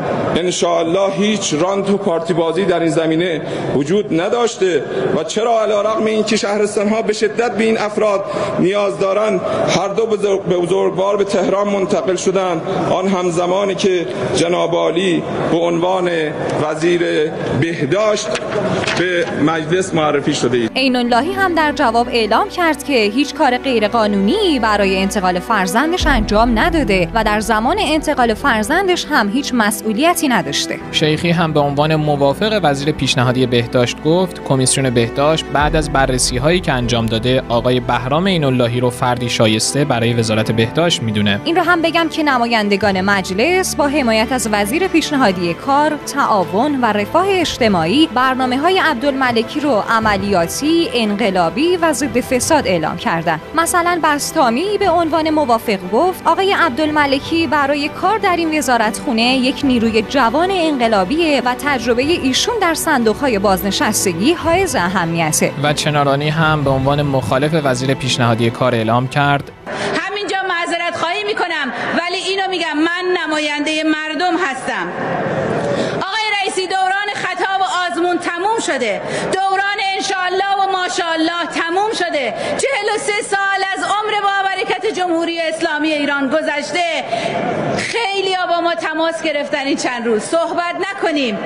الله 0.64 1.12
هیچ 1.12 1.54
رانت 1.54 1.90
و 1.90 1.98
پارتی 1.98 2.34
بازی 2.34 2.66
در 2.66 2.80
این 2.80 2.90
زمینه 2.90 3.42
وجود 3.76 4.22
نداشته. 4.22 4.84
و 5.18 5.24
چرا 5.24 5.62
علی 5.62 5.72
رغم 5.72 6.06
اینکه 6.06 6.38
شهرستان 6.38 6.90
ها 6.90 7.02
به 7.02 7.14
شدت 7.14 7.58
به 7.58 7.64
این 7.64 7.78
افراد 7.78 8.26
نیاز 8.60 9.00
دارند 9.00 9.42
هر 9.78 9.88
دو 9.88 10.06
به 10.06 10.58
بزرگوار 10.58 11.18
به 11.18 11.24
تهران 11.24 11.68
منتقل 11.68 12.16
شدند 12.16 12.62
آن 12.92 13.08
هم 13.08 13.30
زمانی 13.30 13.76
که 13.76 14.08
جناب 14.36 14.76
عالی 14.76 15.24
به 15.52 15.58
عنوان 15.58 16.10
وزیر 16.64 17.02
بهداشت 17.62 18.28
به 19.00 19.26
مجلس 19.46 19.94
معرفی 19.94 20.34
شده 20.34 20.58
اید. 20.58 20.72
عین 20.76 20.96
اللهی 20.96 21.32
هم 21.32 21.56
در 21.56 21.72
جواب 21.72 22.08
اعلام 22.08 22.50
کرد 22.50 22.84
که 22.84 22.94
هیچ 22.94 23.36
کار 23.36 23.58
غیرقانونی 23.58 24.60
برای 24.60 24.98
انتقال 24.98 25.40
فرزندش 25.40 26.08
انجام 26.08 26.60
نداده 26.60 27.10
و 27.14 27.24
در 27.24 27.40
زمان 27.40 27.61
انتقال 27.68 28.34
فرزندش 28.34 29.06
هم 29.10 29.30
هیچ 29.30 29.52
مسئولیتی 29.54 30.28
نداشته. 30.28 30.80
شیخی 30.92 31.32
هم 31.32 31.54
به 31.54 31.60
عنوان 31.60 31.96
موافق 31.96 32.60
وزیر 32.64 32.92
پیشنهادی 32.92 33.46
بهداشت 33.46 34.04
گفت 34.04 34.44
کمیسیون 34.44 34.90
بهداشت 34.90 35.46
بعد 35.46 35.76
از 35.76 35.94
بررسی 35.94 36.38
هایی 36.38 36.60
که 36.60 36.72
انجام 36.72 37.06
داده 37.06 37.44
آقای 37.50 37.80
بهرام 37.80 38.26
این 38.26 38.44
اللهی 38.44 38.80
رو 38.80 38.90
فردی 38.90 39.30
شایسته 39.30 39.86
برای 39.86 40.14
وزارت 40.14 40.52
بهداشت 40.52 41.04
می‌دونه. 41.04 41.40
این 41.46 41.56
رو 41.56 41.62
هم 41.62 41.82
بگم 41.82 42.10
که 42.10 42.24
نمایندگان 42.24 43.02
مجلس 43.02 43.76
با 43.76 43.88
حمایت 43.88 44.32
از 44.32 44.50
وزیر 44.52 44.88
پیشنهادی 44.88 45.54
کار 45.54 45.98
تعاون 46.14 46.82
و 46.82 46.86
رفاه 46.86 47.26
اجتماعی 47.30 48.10
برنامه 48.14 48.58
های 48.58 48.80
عبدالملکی 48.80 49.60
رو 49.60 49.84
عملیاتی 49.90 50.90
انقلابی 50.94 51.78
و 51.78 51.94
ضد 51.94 52.22
فساد 52.22 52.68
اعلام 52.68 52.98
کردند. 52.98 53.42
مثلا 53.56 54.00
بستامی 54.04 54.78
به 54.80 54.90
عنوان 54.90 55.30
موافق 55.30 55.80
گفت 55.94 56.28
آقای 56.28 56.54
عبدالملکی 56.54 57.48
برای 57.52 57.90
کار 57.90 58.18
در 58.18 58.36
این 58.36 58.58
وزارت 58.58 59.00
خونه 59.00 59.22
یک 59.22 59.62
نیروی 59.64 60.02
جوان 60.02 60.50
انقلابیه 60.52 61.42
و 61.46 61.56
تجربه 61.66 62.04
ایشون 62.04 62.56
در 62.62 62.76
های 63.22 63.40
بازنشستگی 63.40 64.34
حائز 64.34 64.76
اهمیته 64.76 65.52
و 65.64 65.74
چنارانی 65.74 66.30
هم 66.30 66.64
به 66.64 66.70
عنوان 66.70 67.02
مخالف 67.02 67.52
وزیر 67.64 67.94
پیشنهادی 67.94 68.50
کار 68.50 68.76
اعلام 68.76 69.08
کرد. 69.08 69.52
همینجا 70.02 70.38
معذرت 70.50 70.96
خواهی 70.98 71.24
می‌کنم 71.24 71.74
ولی 72.00 72.18
اینو 72.18 72.50
میگم 72.50 72.78
من 72.78 73.18
نماینده 73.24 73.84
مردم 73.84 74.34
هستم. 74.46 74.88
آقای 75.98 76.24
رئیسی 76.42 76.68
دوران 76.68 77.08
خطا 77.16 77.60
و 77.60 77.64
آزمون 77.92 78.18
تموم 78.18 78.60
شده. 78.66 79.02
دوران 79.34 79.80
انشالله 79.96 80.56
و 80.64 80.72
ماشاءالله 80.72 81.46
تموم 81.46 81.92
شده. 81.94 82.34
43 82.58 83.12
سال 83.22 83.62
از 83.78 83.84
عمر 83.84 84.22
با 84.24 84.42
برکت 84.46 84.51
جمهوری 84.92 85.42
اسلامی 85.42 85.92
ایران 85.94 86.30
گذشته. 86.30 87.04
خیلی 87.78 88.36
با 88.50 88.62
ما 88.62 88.76
تماس 88.76 89.24
گرفتن 89.24 89.66
این 89.66 89.78
چند 89.78 90.06
روز. 90.06 90.24
صحبت 90.24 90.76
نکنیم. 90.90 91.38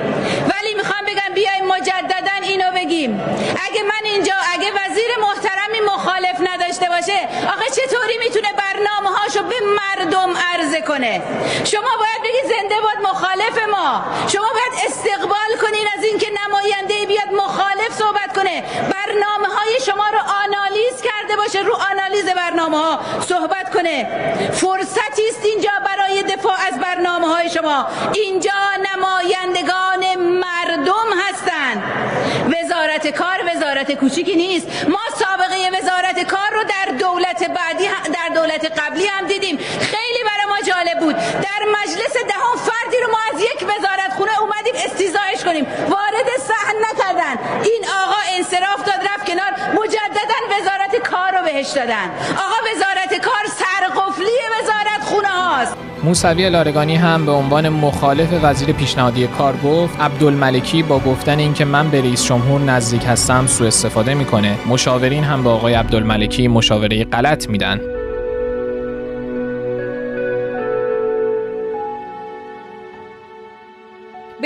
ولی 0.52 0.74
می‌خوام 0.76 1.04
بگم 1.06 1.34
بیایم 1.34 1.64
مجددا 1.64 2.36
اینو 2.42 2.70
بگیم. 2.74 3.20
اگه 3.70 3.82
من 3.82 4.04
اینجا 4.04 4.34
اگه 4.54 4.68
وزیر 4.70 5.10
محترمی 5.20 5.80
مخالف 5.86 6.40
نداشته 6.52 6.88
باشه 6.88 7.18
آقا 7.52 7.64
چطوری 7.76 8.18
می‌تونه 8.18 8.48
برنامه 8.52 9.18
هاشو 9.18 9.42
به 9.42 9.54
مردم 9.76 10.30
عرضه 10.52 10.80
کنه؟ 10.80 11.22
شما 11.64 11.90
باید 11.98 12.22
بگی 12.22 12.54
زنده 12.54 12.74
باد 12.80 13.10
مخالف 13.10 13.58
ما. 13.70 14.04
شما 14.28 14.48
باید 14.54 14.86
استقبال 14.86 15.50
کنین 15.60 15.86
از 15.98 16.04
اینکه 16.04 16.26
نماینده 16.46 17.06
بیاد 17.06 17.42
مخالف 17.44 17.92
صحبت 17.98 18.32
کنه. 18.36 18.62
بر 23.48 23.70
کنه. 23.74 24.06
فرصتی 24.52 25.28
است 25.28 25.44
اینجا 25.44 25.70
برای 25.84 26.22
دفاع 26.22 26.56
از 26.72 26.80
برنامه 26.80 27.26
های 27.26 27.50
شما. 27.50 27.86
اینجا 28.14 28.52
نمایندگان 28.92 30.14
مردم 30.14 31.08
هستند. 31.28 31.82
وزارت 32.46 33.08
کار 33.08 33.38
وزارت 33.54 33.92
کوچیکی 33.92 34.36
نیست. 34.36 34.66
ما 34.88 34.98
سابقه 35.18 35.70
وزارت 35.78 36.22
کار 36.22 36.50
رو 36.52 36.64
در 36.64 36.92
دولت 36.92 37.50
بعدی 37.50 37.84
در 38.12 38.34
دولت 38.34 38.80
قبلی 38.80 39.06
هم 39.06 39.26
دیدیم. 39.26 39.56
خیلی 39.80 40.22
برای 40.26 40.46
ما 40.48 40.60
جالب 40.66 40.98
بود. 40.98 41.16
در 41.16 41.62
مجلس 41.80 42.12
دهم 42.12 42.56
فردی 42.56 42.96
رو 43.04 43.10
ما 43.10 43.18
از 43.34 43.42
یک 43.42 43.62
وزارت 43.62 44.12
خونه 44.16 44.40
اومدیم 44.40 44.74
استیزایش 44.74 45.44
کنیم. 45.44 45.66
وارد 45.88 46.28
صحن 46.48 46.76
نکردن. 46.90 47.62
این 47.64 47.84
آقا 48.04 48.20
انصراف 48.36 48.84
داد 48.86 49.08
رفت 49.08 49.26
کنار 49.26 49.52
مجددا 49.74 50.38
کار 51.04 51.38
رو 51.38 51.44
بهش 51.44 51.68
دادن. 51.68 52.10
آقا 52.30 52.56
وزارت 52.70 53.24
کار 53.24 53.44
سرقفلی 53.46 54.38
وزارت 54.60 55.02
خونه 55.04 55.28
هاست. 55.28 55.76
موسوی 56.04 56.50
لارگانی 56.50 56.96
هم 56.96 57.26
به 57.26 57.32
عنوان 57.32 57.68
مخالف 57.68 58.28
وزیر 58.42 58.72
پیشنهادی 58.72 59.26
کار 59.26 59.56
گفت 59.56 60.00
عبدالملکی 60.00 60.82
با 60.82 60.98
گفتن 60.98 61.38
اینکه 61.38 61.64
من 61.64 61.90
به 61.90 62.00
رئیس 62.00 62.24
جمهور 62.24 62.60
نزدیک 62.60 63.02
هستم 63.06 63.46
سوء 63.46 63.66
استفاده 63.66 64.14
می‌کنه. 64.14 64.58
مشاورین 64.66 65.24
هم 65.24 65.42
به 65.42 65.50
آقای 65.50 65.74
عبدالملکی 65.74 66.48
مشاوره 66.48 67.04
غلط 67.04 67.48
میدن. 67.48 67.95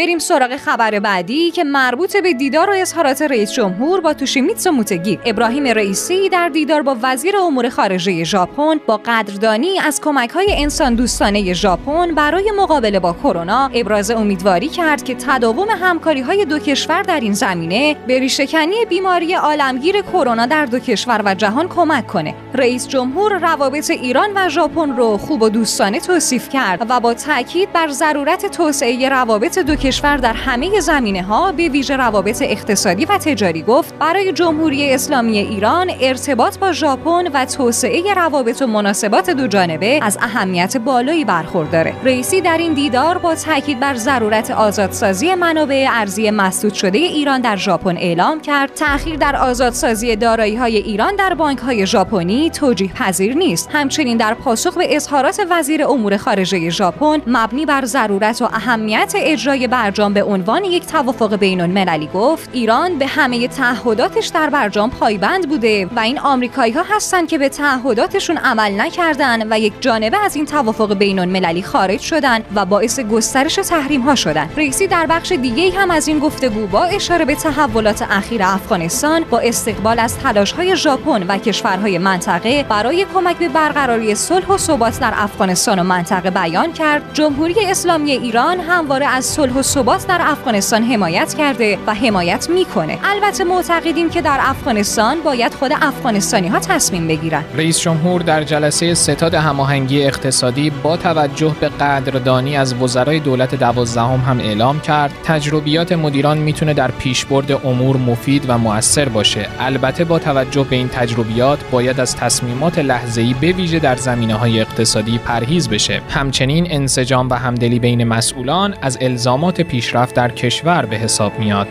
بریم 0.00 0.18
سراغ 0.18 0.56
خبر 0.56 0.98
بعدی 0.98 1.50
که 1.50 1.64
مربوط 1.64 2.16
به 2.16 2.32
دیدار 2.32 2.70
و 2.70 2.72
اظهارات 2.72 3.22
رئیس 3.22 3.52
جمهور 3.52 4.00
با 4.00 4.14
توشیمیتسو 4.14 4.72
موتگی. 4.72 5.18
ابراهیم 5.24 5.66
رئیسی 5.66 6.28
در 6.28 6.48
دیدار 6.48 6.82
با 6.82 6.96
وزیر 7.02 7.36
امور 7.36 7.68
خارجه 7.68 8.24
ژاپن 8.24 8.80
با 8.86 9.00
قدردانی 9.04 9.78
از 9.78 10.00
کمک 10.00 10.30
های 10.30 10.62
انسان 10.62 10.94
دوستانه 10.94 11.52
ژاپن 11.52 12.14
برای 12.14 12.52
مقابله 12.56 13.00
با 13.00 13.12
کرونا 13.12 13.70
ابراز 13.74 14.10
امیدواری 14.10 14.68
کرد 14.68 15.04
که 15.04 15.14
تداوم 15.14 15.68
همکاری 15.68 16.20
های 16.20 16.44
دو 16.44 16.58
کشور 16.58 17.02
در 17.02 17.20
این 17.20 17.32
زمینه 17.32 17.96
به 18.06 18.18
ریشهکنی 18.18 18.84
بیماری 18.88 19.34
عالمگیر 19.34 20.02
کرونا 20.02 20.46
در 20.46 20.66
دو 20.66 20.78
کشور 20.78 21.22
و 21.24 21.34
جهان 21.34 21.68
کمک 21.68 22.06
کنه. 22.06 22.34
رئیس 22.54 22.88
جمهور 22.88 23.38
روابط 23.38 23.90
ایران 23.90 24.30
و 24.34 24.48
ژاپن 24.48 24.96
رو 24.96 25.18
خوب 25.18 25.42
و 25.42 25.48
دوستانه 25.48 26.00
توصیف 26.00 26.48
کرد 26.48 26.86
و 26.88 27.00
با 27.00 27.14
تاکید 27.14 27.72
بر 27.72 27.88
ضرورت 27.88 28.46
توسعه 28.46 29.08
روابط 29.08 29.58
دو 29.58 29.74
کشور 29.74 29.89
در 29.98 30.32
همه 30.32 30.80
زمینه 30.80 31.22
ها 31.22 31.52
به 31.52 31.68
ویژه 31.68 31.96
روابط 31.96 32.42
اقتصادی 32.42 33.04
و 33.04 33.18
تجاری 33.18 33.62
گفت 33.62 33.94
برای 33.98 34.32
جمهوری 34.32 34.94
اسلامی 34.94 35.38
ایران 35.38 35.90
ارتباط 36.00 36.58
با 36.58 36.72
ژاپن 36.72 37.26
و 37.34 37.44
توسعه 37.44 38.14
روابط 38.14 38.62
و 38.62 38.66
مناسبات 38.66 39.30
دو 39.30 39.46
جانبه 39.46 39.98
از 40.02 40.18
اهمیت 40.20 40.76
بالایی 40.76 41.24
برخورداره. 41.24 41.94
رئیسی 42.04 42.40
در 42.40 42.58
این 42.58 42.74
دیدار 42.74 43.18
با 43.18 43.34
تاکید 43.34 43.80
بر 43.80 43.94
ضرورت 43.94 44.50
آزادسازی 44.50 45.34
منابع 45.34 45.86
ارزی 45.90 46.30
مسدود 46.30 46.74
شده 46.74 46.98
ایران 46.98 47.40
در 47.40 47.56
ژاپن 47.56 47.96
اعلام 47.96 48.40
کرد 48.40 48.74
تأخیر 48.74 49.16
در 49.16 49.36
آزادسازی 49.36 50.16
دارایی 50.16 50.56
های 50.56 50.76
ایران 50.76 51.16
در 51.16 51.34
بانک 51.34 51.58
های 51.58 51.86
ژاپنی 51.86 52.50
توجیه 52.50 52.92
پذیر 52.92 53.34
نیست. 53.34 53.68
همچنین 53.72 54.16
در 54.16 54.34
پاسخ 54.34 54.76
به 54.76 54.96
اظهارات 54.96 55.40
وزیر 55.50 55.84
امور 55.84 56.16
خارجه 56.16 56.70
ژاپن 56.70 57.22
مبنی 57.26 57.66
بر 57.66 57.84
ضرورت 57.84 58.42
و 58.42 58.44
اهمیت 58.44 59.12
اجرای 59.16 59.66
برجام 59.70 60.14
به 60.14 60.22
عنوان 60.22 60.64
یک 60.64 60.86
توافق 60.86 61.36
بین 61.36 61.60
المللی 61.60 62.08
گفت 62.14 62.50
ایران 62.52 62.98
به 62.98 63.06
همه 63.06 63.48
تعهداتش 63.48 64.26
در 64.26 64.50
برجام 64.50 64.90
پایبند 64.90 65.48
بوده 65.48 65.86
و 65.96 66.00
این 66.00 66.18
آمریکایی 66.18 66.74
هستند 66.90 67.28
که 67.28 67.38
به 67.38 67.48
تعهداتشون 67.48 68.36
عمل 68.36 68.80
نکردن 68.80 69.52
و 69.52 69.58
یک 69.58 69.72
جانبه 69.80 70.18
از 70.18 70.36
این 70.36 70.46
توافق 70.46 70.94
بین 70.94 71.18
المللی 71.18 71.62
خارج 71.62 72.00
شدن 72.00 72.40
و 72.54 72.64
باعث 72.64 73.00
گسترش 73.00 73.54
تحریم 73.54 74.00
ها 74.00 74.14
شدن. 74.14 74.50
رئیسی 74.56 74.86
در 74.86 75.06
بخش 75.06 75.32
دیگه 75.32 75.78
هم 75.78 75.90
از 75.90 76.08
این 76.08 76.18
گفتگو 76.18 76.66
با 76.66 76.84
اشاره 76.84 77.24
به 77.24 77.34
تحولات 77.34 78.02
اخیر 78.10 78.42
افغانستان 78.42 79.24
با 79.24 79.38
استقبال 79.38 79.98
از 79.98 80.18
تلاش 80.18 80.52
های 80.52 80.76
ژاپن 80.76 81.22
و 81.28 81.38
کشورهای 81.38 81.98
منطقه 81.98 82.62
برای 82.68 83.06
کمک 83.14 83.36
به 83.36 83.48
برقراری 83.48 84.14
صلح 84.14 84.46
و 84.46 84.58
ثبات 84.58 85.00
در 85.00 85.12
افغانستان 85.16 85.78
و 85.78 85.82
منطقه 85.82 86.30
بیان 86.30 86.72
کرد. 86.72 87.02
جمهوری 87.14 87.54
اسلامی 87.66 88.10
ایران 88.10 88.60
همواره 88.60 89.06
از 89.06 89.24
صلح 89.24 89.59
و 89.60 89.62
ثبات 89.62 90.06
در 90.06 90.20
افغانستان 90.22 90.82
حمایت 90.82 91.34
کرده 91.34 91.78
و 91.86 91.94
حمایت 91.94 92.50
می‌کنه. 92.50 92.98
البته 93.04 93.44
معتقدیم 93.44 94.10
که 94.10 94.22
در 94.22 94.38
افغانستان 94.40 95.20
باید 95.20 95.54
خود 95.54 95.72
افغانستانی 95.80 96.48
ها 96.48 96.58
تصمیم 96.58 97.08
بگیرن. 97.08 97.44
رئیس 97.54 97.80
جمهور 97.80 98.22
در 98.22 98.44
جلسه 98.44 98.94
ستاد 98.94 99.34
هماهنگی 99.34 100.04
اقتصادی 100.04 100.70
با 100.70 100.96
توجه 100.96 101.54
به 101.60 101.68
قدردانی 101.68 102.56
از 102.56 102.74
وزرای 102.74 103.20
دولت 103.20 103.54
دوازدهم 103.54 104.20
هم 104.20 104.38
اعلام 104.38 104.80
کرد. 104.80 105.12
تجربیات 105.24 105.92
مدیران 105.92 106.38
می‌تونه 106.38 106.74
در 106.74 106.90
پیشبرد 106.90 107.66
امور 107.66 107.96
مفید 107.96 108.44
و 108.48 108.58
موثر 108.58 109.08
باشه. 109.08 109.48
البته 109.58 110.04
با 110.04 110.18
توجه 110.18 110.64
به 110.64 110.76
این 110.76 110.88
تجربیات 110.88 111.58
باید 111.70 112.00
از 112.00 112.16
تصمیمات 112.16 112.78
لحظه‌ای 112.78 113.34
به 113.40 113.52
ویژه 113.52 113.78
در 113.78 113.96
زمینه 113.96 114.34
های 114.34 114.60
اقتصادی 114.60 115.18
پرهیز 115.18 115.68
بشه. 115.68 116.00
همچنین 116.10 116.66
انسجام 116.70 117.28
و 117.28 117.34
همدلی 117.34 117.78
بین 117.78 118.04
مسئولان 118.04 118.74
از 118.82 118.98
الزامات 119.00 119.49
پیشرفت 119.54 120.14
در 120.14 120.30
کشور 120.30 120.86
به 120.86 120.96
حساب 120.96 121.38
میاد 121.38 121.68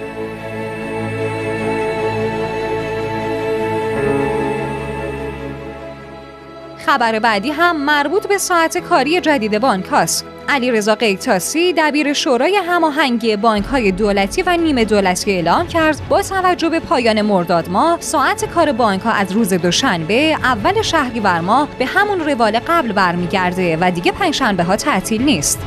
خبر 6.89 7.19
بعدی 7.19 7.51
هم 7.51 7.85
مربوط 7.85 8.27
به 8.27 8.37
ساعت 8.37 8.77
کاری 8.77 9.21
جدید 9.21 9.59
بانک 9.59 9.85
هاست. 9.85 10.25
علی 10.49 10.71
رضا 10.71 10.95
قیتاسی 10.95 11.73
دبیر 11.77 12.13
شورای 12.13 12.55
هماهنگی 12.55 13.35
بانک 13.35 13.65
های 13.65 13.91
دولتی 13.91 14.41
و 14.41 14.57
نیمه 14.57 14.85
دولتی 14.85 15.31
اعلام 15.31 15.67
کرد 15.67 16.01
با 16.09 16.21
توجه 16.21 16.69
به 16.69 16.79
پایان 16.79 17.21
مرداد 17.21 17.69
ماه 17.69 18.01
ساعت 18.01 18.45
کار 18.45 18.71
بانک 18.71 19.01
ها 19.01 19.11
از 19.11 19.31
روز 19.31 19.53
دوشنبه 19.53 20.37
اول 20.43 20.81
شهریور 20.81 21.39
ماه 21.39 21.67
به 21.79 21.85
همون 21.85 22.19
روال 22.19 22.59
قبل 22.67 22.91
برمیگرده 22.91 23.77
و 23.81 23.91
دیگه 23.91 24.11
پنجشنبه 24.11 24.63
ها 24.63 24.75
تعطیل 24.75 25.21
نیست. 25.21 25.59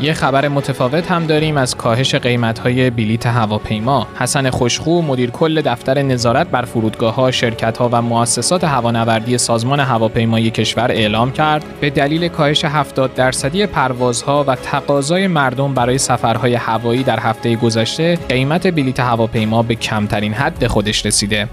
یه 0.00 0.12
خبر 0.12 0.48
متفاوت 0.48 1.10
هم 1.10 1.26
داریم 1.26 1.56
از 1.56 1.76
کاهش 1.76 2.14
قیمت‌های 2.14 2.90
بلیت 2.90 3.26
هواپیما. 3.26 4.06
حسن 4.18 4.50
خوشخو 4.50 5.02
مدیر 5.02 5.30
کل 5.30 5.60
دفتر 5.60 6.02
نظارت 6.02 6.48
بر 6.48 6.62
فرودگاه‌ها، 6.62 7.30
شرکت‌ها 7.30 7.88
و 7.92 8.02
مؤسسات 8.02 8.64
هوانوردی 8.64 9.38
سازمان 9.38 9.80
هواپیمایی 9.80 10.50
کشور 10.50 10.90
اعلام 10.90 11.32
کرد 11.32 11.64
به 11.80 11.90
دلیل 11.90 12.28
کاهش 12.28 12.64
70 12.64 13.14
درصدی 13.14 13.66
پروازها 13.66 14.44
و 14.48 14.54
تقاضای 14.54 15.26
مردم 15.26 15.74
برای 15.74 15.98
سفرهای 15.98 16.54
هوایی 16.54 17.02
در 17.02 17.20
هفته 17.20 17.56
گذشته 17.56 18.18
قیمت 18.28 18.66
بلیت 18.66 19.00
هواپیما 19.00 19.62
به 19.62 19.74
کمترین 19.74 20.32
حد 20.32 20.66
خودش 20.66 21.06
رسیده. 21.06 21.48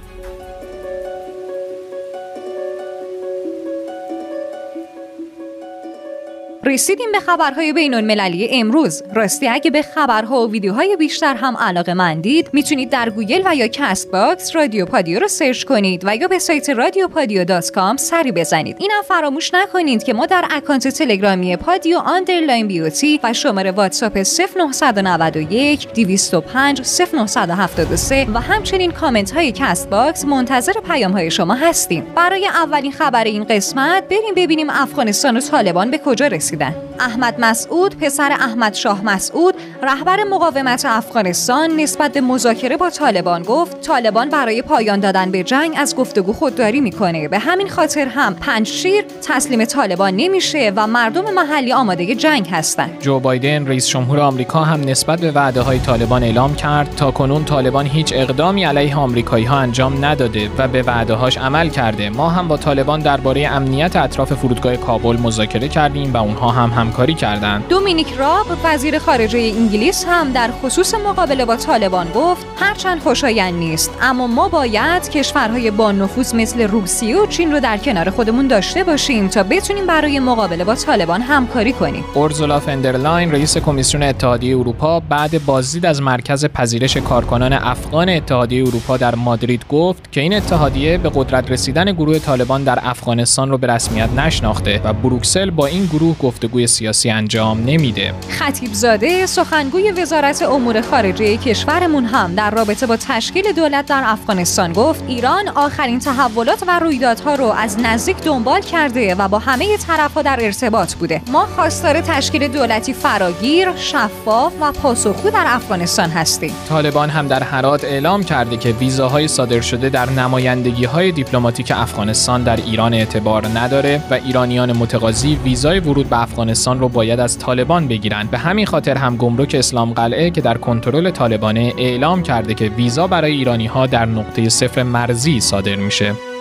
رسیدیم 6.67 7.11
به 7.11 7.19
خبرهای 7.19 7.73
بین 7.73 7.93
المللی 7.93 8.49
امروز. 8.51 9.03
راستی 9.13 9.47
اگه 9.47 9.71
به 9.71 9.81
خبرها 9.81 10.47
و 10.47 10.51
ویدیوهای 10.51 10.95
بیشتر 10.95 11.35
هم 11.35 11.57
علاقه 11.57 11.93
مندید 11.93 12.49
می‌تونید 12.53 12.89
در 12.89 13.09
گوگل 13.09 13.41
و 13.45 13.55
یا 13.55 13.67
CastBox 13.67 14.55
رادیو 14.55 14.85
پادیو 14.85 15.19
رو 15.19 15.27
search 15.27 15.63
کنید 15.63 16.01
و 16.05 16.15
یا 16.15 16.27
به 16.27 16.39
سایت 16.39 16.69
رادیو 16.69 17.07
پادیو 17.07 17.43
dot 17.43 17.71
com 17.71 17.97
سری 17.97 18.31
بزنید. 18.31 18.77
اینم 18.79 19.01
فراموش 19.07 19.53
نکنید 19.53 20.03
که 20.03 20.13
ما 20.13 20.25
در 20.25 20.45
account 20.51 20.87
تلگرامی 20.87 21.57
پادیو 21.57 21.97
underline 21.97 22.67
beauty 22.67 23.19
و 23.23 23.33
شماره 23.33 23.71
واتساپ 23.71 24.17
0991 24.17 25.87
205 25.93 26.81
0973 27.27 28.27
و 28.33 28.39
همچنین 28.39 28.91
کامنت 28.91 29.31
های 29.31 29.51
CastBox 29.51 30.25
منتظر 30.25 30.73
پیام 30.87 31.11
های 31.11 31.31
شما 31.31 31.53
هستیم. 31.53 32.05
برای 32.15 32.47
اولین 32.47 32.91
خبر 32.91 33.23
این 33.23 33.43
قسمت 33.43 34.03
بریم 34.09 34.35
ببینیم 34.35 34.69
افغانستان 34.69 35.37
و 35.37 35.39
طالبان 35.39 35.91
به 35.91 35.97
کجا 35.97 36.27
رسید 36.27 36.54
Gerçekten. 36.55 36.84
احمد 36.99 37.35
مسعود 37.39 37.97
پسر 37.97 38.31
احمد 38.31 38.73
شاه 38.73 39.01
مسعود 39.05 39.55
رهبر 39.83 40.23
مقاومت 40.23 40.85
افغانستان 40.85 41.71
نسبت 41.75 42.13
به 42.13 42.21
مذاکره 42.21 42.77
با 42.77 42.89
طالبان 42.89 43.43
گفت 43.43 43.81
طالبان 43.81 44.29
برای 44.29 44.61
پایان 44.61 44.99
دادن 44.99 45.31
به 45.31 45.43
جنگ 45.43 45.73
از 45.77 45.95
گفتگو 45.95 46.33
خودداری 46.33 46.81
می‌کنه. 46.81 47.27
به 47.27 47.39
همین 47.39 47.69
خاطر 47.69 48.07
هم 48.07 48.35
پنج 48.35 48.67
شیر 48.67 49.05
تسلیم 49.27 49.65
طالبان 49.65 50.15
نمیشه 50.15 50.73
و 50.75 50.87
مردم 50.87 51.33
محلی 51.33 51.73
آماده 51.73 52.15
جنگ 52.15 52.47
هستند 52.51 52.99
جو 52.99 53.19
بایدن 53.19 53.67
رئیس 53.67 53.87
جمهور 53.87 54.19
آمریکا 54.19 54.63
هم 54.63 54.81
نسبت 54.81 55.21
به 55.21 55.31
وعده 55.31 55.61
های 55.61 55.79
طالبان 55.79 56.23
اعلام 56.23 56.55
کرد 56.55 56.95
تا 56.95 57.11
کنون 57.11 57.45
طالبان 57.45 57.85
هیچ 57.85 58.13
اقدامی 58.15 58.63
علیه 58.63 58.95
آمریکایی 58.95 59.45
ها 59.45 59.57
انجام 59.57 60.05
نداده 60.05 60.49
و 60.57 60.67
به 60.67 60.81
وعده 60.81 61.13
هاش 61.13 61.37
عمل 61.37 61.69
کرده. 61.69 62.09
ما 62.09 62.29
هم 62.29 62.47
با 62.47 62.57
طالبان 62.57 62.99
درباره 62.99 63.47
امنیت 63.47 63.95
اطراف 63.95 64.33
فرودگاه 64.33 64.75
کابل 64.75 65.17
مذاکره 65.17 65.67
کردیم 65.67 66.13
و 66.13 66.17
اونها 66.17 66.49
هم 66.49 66.71
همکاری 66.85 67.13
کردند. 67.13 67.67
دومینیک 67.67 68.13
راب 68.13 68.45
وزیر 68.63 68.99
خارجه 68.99 69.39
انگلیس 69.39 70.05
هم 70.07 70.31
در 70.31 70.49
خصوص 70.63 70.93
مقابله 70.93 71.45
با 71.45 71.55
طالبان 71.55 72.07
گفت 72.15 72.45
هرچند 72.59 72.99
خوشایند 73.01 73.53
نیست 73.53 73.91
اما 74.01 74.27
ما 74.27 74.49
باید 74.49 75.09
کشورهای 75.09 75.71
با 75.71 75.91
نفوذ 75.91 76.35
مثل 76.35 76.61
روسیه 76.61 77.17
و 77.17 77.25
چین 77.25 77.51
رو 77.51 77.59
در 77.59 77.77
کنار 77.77 78.09
خودمون 78.09 78.47
داشته 78.47 78.83
باشیم 78.83 79.27
تا 79.27 79.43
بتونیم 79.43 79.85
برای 79.85 80.19
مقابله 80.19 80.63
با 80.63 80.75
طالبان 80.75 81.21
همکاری 81.21 81.73
کنیم. 81.73 82.03
اورزولا 82.13 82.59
فندرلاین 82.59 83.31
رئیس 83.31 83.57
کمیسیون 83.57 84.03
اتحادیه 84.03 84.57
اروپا 84.57 84.99
بعد 84.99 85.45
بازدید 85.45 85.85
از 85.85 86.01
مرکز 86.01 86.45
پذیرش 86.45 86.97
کارکنان 86.97 87.53
افغان 87.53 88.09
اتحادیه 88.09 88.67
اروپا 88.67 88.97
در 88.97 89.15
مادرید 89.15 89.65
گفت 89.69 90.11
که 90.11 90.21
این 90.21 90.33
اتحادیه 90.33 90.97
به 90.97 91.11
قدرت 91.15 91.51
رسیدن 91.51 91.91
گروه 91.91 92.19
طالبان 92.19 92.63
در 92.63 92.79
افغانستان 92.83 93.49
رو 93.49 93.57
به 93.57 93.67
رسمیت 93.67 94.09
نشناخته 94.09 94.81
و 94.83 94.93
بروکسل 94.93 95.49
با 95.49 95.65
این 95.65 95.85
گروه 95.85 96.17
گفتگوی 96.17 96.67
سیاسی 96.75 97.09
انجام 97.09 97.63
نمیده. 97.65 98.13
خطیب 98.29 98.73
زاده 98.73 99.25
سخنگوی 99.25 99.91
وزارت 99.91 100.41
امور 100.41 100.81
خارجه 100.81 101.37
کشورمون 101.37 102.05
هم 102.05 102.35
در 102.35 102.51
رابطه 102.51 102.85
با 102.85 102.97
تشکیل 102.97 103.51
دولت 103.51 103.85
در 103.85 104.03
افغانستان 104.05 104.73
گفت 104.73 105.03
ایران 105.07 105.47
آخرین 105.49 105.99
تحولات 105.99 106.63
و 106.67 106.79
رویدادها 106.79 107.35
رو 107.35 107.45
از 107.45 107.79
نزدیک 107.79 108.17
دنبال 108.17 108.61
کرده 108.61 109.15
و 109.15 109.27
با 109.27 109.39
همه 109.39 109.77
طرفها 109.77 110.21
در 110.21 110.37
ارتباط 110.41 110.93
بوده. 110.93 111.21
ما 111.31 111.45
خواستار 111.45 112.01
تشکیل 112.01 112.47
دولتی 112.47 112.93
فراگیر، 112.93 113.75
شفاف 113.75 114.53
و 114.61 114.71
پاسخگو 114.71 115.29
در 115.29 115.45
افغانستان 115.47 116.09
هستیم. 116.09 116.53
طالبان 116.69 117.09
هم 117.09 117.27
در 117.27 117.43
هرات 117.43 117.83
اعلام 117.83 118.23
کرده 118.23 118.57
که 118.57 118.69
ویزاهای 118.69 119.27
صادر 119.27 119.61
شده 119.61 119.89
در 119.89 120.09
نمایندگی 120.09 120.85
های 120.85 121.11
دیپلماتیک 121.11 121.71
افغانستان 121.75 122.43
در 122.43 122.55
ایران 122.55 122.93
اعتبار 122.93 123.47
نداره 123.47 124.01
و 124.11 124.13
ایرانیان 124.13 124.71
متقاضی 124.77 125.35
ویزای 125.35 125.79
ورود 125.79 126.09
به 126.09 126.21
افغانستان 126.21 126.64
رو 126.73 126.89
باید 126.89 127.19
از 127.19 127.39
طالبان 127.39 127.87
بگیرند. 127.87 128.31
به 128.31 128.37
همین 128.37 128.65
خاطر 128.65 128.97
هم 128.97 129.17
گمرک 129.17 129.55
اسلام 129.59 129.93
قلعه 129.93 130.29
که 130.29 130.41
در 130.41 130.57
کنترل 130.57 131.09
طالبانه 131.09 131.73
اعلام 131.77 132.23
کرده 132.23 132.53
که 132.53 132.65
ویزا 132.65 133.07
برای 133.07 133.31
ایرانی 133.31 133.65
ها 133.65 133.87
در 133.87 134.05
نقطه 134.05 134.49
صفر 134.49 134.83
مرزی 134.83 135.39
صادر 135.39 135.75
میشه. 135.75 136.34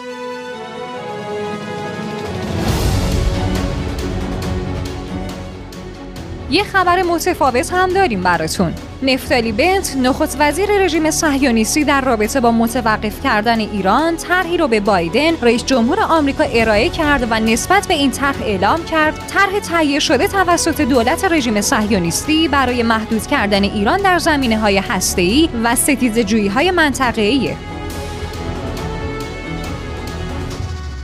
یه 6.55 6.65
خبر 6.65 7.03
متفاوت 7.03 7.73
هم 7.73 7.89
داریم 7.89 8.21
براتون. 8.21 8.75
نفتالی 9.03 9.53
بنت 9.53 9.97
نخست 9.97 10.37
وزیر 10.41 10.67
رژیم 10.71 11.11
صهیونیستی 11.11 11.85
در 11.85 12.01
رابطه 12.01 12.41
با 12.41 12.51
متوقف 12.51 13.23
کردن 13.23 13.61
ایران 13.61 14.17
طرحی 14.17 14.57
رو 14.57 14.69
به 14.69 14.81
بایدن 14.81 15.37
رئیس 15.43 15.65
جمهور 15.65 16.01
آمریکا 16.01 16.45
ارائه 16.45 16.89
کرد 16.89 17.27
و 17.31 17.41
نسبت 17.41 17.89
به 17.89 17.95
این 17.95 18.11
طرح 18.11 18.43
اعلام 18.43 18.85
کرد 18.85 19.15
طرح 19.29 19.59
تهیه 19.61 19.99
شده 19.99 20.29
توسط 20.29 20.81
دولت 20.81 21.25
رژیم 21.25 21.61
صهیونیستی 21.61 22.49
برای 22.49 22.83
محدود 22.83 23.27
کردن 23.27 23.63
ایران 23.63 24.01
در 24.01 24.19
زمینه 24.19 24.59
های 24.59 24.79
هسته‌ای 24.79 25.49
و 25.65 25.77
ستیزجویی 25.77 26.49
های 26.49 26.71
منطقه‌ایه. 26.71 27.57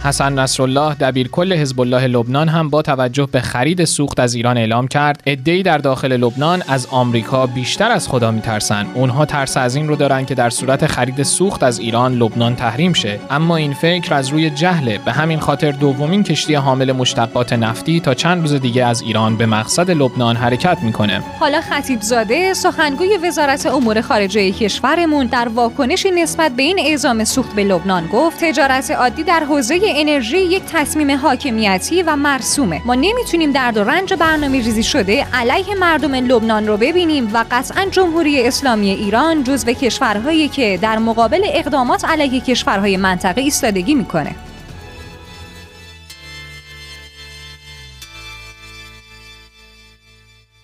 حسن 0.04 0.38
نصرالله 0.38 0.94
دبیرکل 0.94 1.52
حزب 1.52 1.80
الله 1.80 2.06
لبنان 2.06 2.48
هم 2.48 2.70
با 2.70 2.82
توجه 2.82 3.28
به 3.32 3.40
خرید 3.40 3.84
سوخت 3.84 4.20
از 4.20 4.34
ایران 4.34 4.58
اعلام 4.58 4.88
کرد 4.88 5.22
عده‌ای 5.26 5.62
در 5.62 5.78
داخل 5.78 6.12
لبنان 6.12 6.62
از 6.68 6.86
آمریکا 6.90 7.46
بیشتر 7.46 7.90
از 7.90 8.08
خدا 8.08 8.30
میترسن. 8.30 8.86
اونها 8.94 9.24
ترس 9.24 9.56
از 9.56 9.74
این 9.74 9.88
رو 9.88 9.96
دارن 9.96 10.24
که 10.24 10.34
در 10.34 10.50
صورت 10.50 10.86
خرید 10.86 11.22
سوخت 11.22 11.62
از 11.62 11.78
ایران 11.78 12.14
لبنان 12.14 12.56
تحریم 12.56 12.92
شه. 12.92 13.20
اما 13.30 13.56
این 13.56 13.72
فکر 13.72 14.14
از 14.14 14.28
روی 14.28 14.50
جهله. 14.50 14.98
به 15.04 15.12
همین 15.12 15.40
خاطر 15.40 15.70
دومین 15.70 16.22
کشتی 16.22 16.54
حامل 16.54 16.92
مشتقات 16.92 17.52
نفتی 17.52 18.00
تا 18.00 18.14
چند 18.14 18.40
روز 18.40 18.54
دیگه 18.54 18.84
از 18.84 19.02
ایران 19.02 19.36
به 19.36 19.46
مقصد 19.46 19.90
لبنان 19.90 20.36
حرکت 20.36 20.78
می‌کنه. 20.82 21.22
حالا 21.40 21.60
خطیب 21.60 22.00
زاده 22.00 22.54
سخنگوی 22.54 23.16
وزارت 23.16 23.66
امور 23.66 24.00
خارجه 24.00 24.50
کشورمون 24.50 25.26
در 25.26 25.48
واکنشی 25.48 26.10
نسبت 26.10 26.52
به 26.52 26.62
این 26.62 26.78
اعزام 26.78 27.24
سوخت 27.24 27.54
به 27.54 27.64
لبنان 27.64 28.06
گفت 28.06 28.44
تجارت 28.44 28.90
عادی 28.90 29.22
در 29.22 29.44
حوزه 29.44 29.89
انرژی 29.96 30.38
یک 30.38 30.62
تصمیم 30.72 31.10
حاکمیتی 31.10 32.02
و 32.02 32.16
مرسومه. 32.16 32.82
ما 32.84 32.94
نمی‌تونیم 32.94 33.52
درد 33.52 33.76
و 33.76 33.84
رنج 33.84 34.14
برنامه 34.14 34.62
ریزی 34.62 34.82
شده 34.82 35.26
علیه 35.32 35.74
مردم 35.74 36.14
لبنان 36.14 36.66
رو 36.66 36.76
ببینیم 36.76 37.30
و 37.32 37.44
قطعا 37.50 37.86
جمهوری 37.90 38.46
اسلامی 38.46 38.90
ایران 38.90 39.44
جزو 39.44 39.72
کشورهایی 39.72 40.48
که 40.48 40.78
در 40.82 40.98
مقابل 40.98 41.40
اقدامات 41.44 42.04
علیه 42.04 42.40
کشورهای 42.40 42.96
منطقه 42.96 43.40
ایستادگی 43.40 43.94
می‌کنه. 43.94 44.34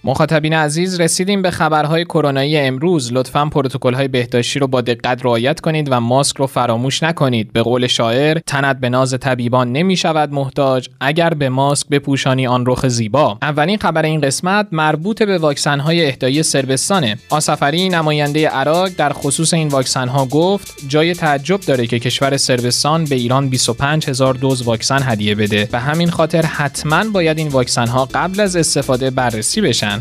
مخاطبین 0.07 0.53
عزیز 0.53 1.01
رسیدیم 1.01 1.43
به 1.43 1.51
خبرهای 1.51 2.05
کرونایی 2.05 2.59
امروز. 2.59 3.13
لطفا 3.13 3.51
های 3.95 4.09
بهداشتی 4.09 4.59
رو 4.59 4.67
با 4.67 4.81
دقت 4.81 5.25
رعایت 5.25 5.61
کنید 5.61 5.89
و 5.91 6.01
ماسک 6.01 6.37
رو 6.37 6.47
فراموش 6.47 7.03
نکنید. 7.03 7.53
به 7.53 7.63
قول 7.63 7.87
شاعر 7.87 8.39
تنت 8.39 8.81
به 8.81 8.89
ناز 8.89 9.15
طبیبان 9.21 9.73
نمی 9.73 9.97
شود 9.97 10.33
محتاج 10.33 10.89
اگر 11.01 11.31
به 11.31 11.49
ماسک 11.49 11.89
بپوشانی 11.89 12.47
آن 12.47 12.65
رخ 12.67 12.89
زیبا. 12.89 13.39
اولین 13.43 13.79
خبر 13.79 14.03
این 14.03 14.21
قسمت 14.21 14.67
مربوط 14.73 15.23
به 15.23 15.39
واکسن 15.39 15.81
های 15.81 16.07
اهدایی 16.07 16.43
سربستانه. 16.43 17.19
آسفری 17.31 17.89
نماینده 17.89 18.49
عراق 18.49 18.89
در 18.89 19.13
خصوص 19.13 19.55
این 19.55 19.69
واکسن 19.69 20.09
ها 20.09 20.27
گفت 20.27 20.75
جای 20.89 21.15
تعجب 21.15 21.61
داره 21.61 21.87
که 21.87 21.99
کشور 21.99 22.37
سربستان 22.37 23.05
به 23.05 23.15
ایران 23.15 23.49
25 23.49 24.09
هزار 24.09 24.35
دوز 24.35 24.63
واکسن 24.63 25.01
هدیه 25.03 25.35
بده. 25.35 25.69
و 25.73 25.81
همین 25.81 26.11
خاطر 26.11 26.43
حتما 26.43 27.05
باید 27.13 27.39
این 27.39 27.49
واکسن 27.49 27.89
ها 27.89 28.09
قبل 28.15 28.41
از 28.41 28.57
استفاده 28.57 29.11
بررسی 29.11 29.61
بشن. 29.61 29.96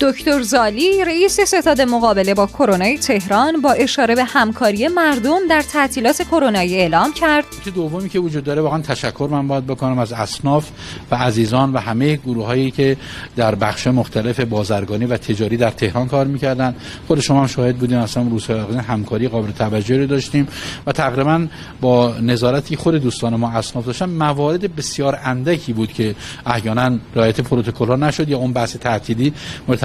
دکتر 0.00 0.42
زالی 0.42 1.04
رئیس 1.04 1.40
ستاد 1.40 1.80
مقابله 1.80 2.34
با 2.34 2.46
کرونا 2.46 2.96
تهران 2.96 3.60
با 3.60 3.72
اشاره 3.72 4.14
به 4.14 4.24
همکاری 4.24 4.88
مردم 4.88 5.38
در 5.50 5.62
تعطیلات 5.62 6.22
کرونایی 6.22 6.76
اعلام 6.76 7.12
کرد. 7.12 7.44
که 7.64 7.70
دومی 7.70 8.08
که 8.08 8.18
وجود 8.18 8.44
داره 8.44 8.62
واقعا 8.62 8.80
تشکر 8.80 9.28
من 9.30 9.48
باید 9.48 9.66
بکنم 9.66 9.98
از 9.98 10.12
اصناف 10.12 10.70
و 11.10 11.14
عزیزان 11.14 11.72
و 11.72 11.78
همه 11.78 12.16
گروه 12.16 12.46
هایی 12.46 12.70
که 12.70 12.96
در 13.36 13.54
بخش 13.54 13.86
مختلف 13.86 14.40
بازرگانی 14.40 15.04
و 15.04 15.16
تجاری 15.16 15.56
در 15.56 15.70
تهران 15.70 16.08
کار 16.08 16.26
می‌کردن. 16.26 16.74
خود 17.06 17.20
شما 17.20 17.40
هم 17.40 17.46
شاهد 17.46 17.76
بودین 17.76 17.98
اصلا 17.98 18.22
روز 18.22 18.50
همکاری 18.88 19.28
قابل 19.28 19.50
توجهی 19.50 19.98
رو 19.98 20.06
داشتیم 20.06 20.48
و 20.86 20.92
تقریبا 20.92 21.46
با 21.80 22.14
نظارتی 22.22 22.76
خود 22.76 22.94
دوستان 22.94 23.36
ما 23.36 23.50
اصناف 23.50 23.86
داشتن. 23.86 24.08
موارد 24.08 24.76
بسیار 24.76 25.18
اندکی 25.24 25.72
بود 25.72 25.92
که 25.92 26.14
احیانا 26.46 26.98
رعایت 27.14 27.40
پروتکل 27.40 27.96
نشد 27.96 28.28
یا 28.28 28.38
اون 28.38 28.52
بحث 28.52 28.76
تعطیلی 28.76 29.32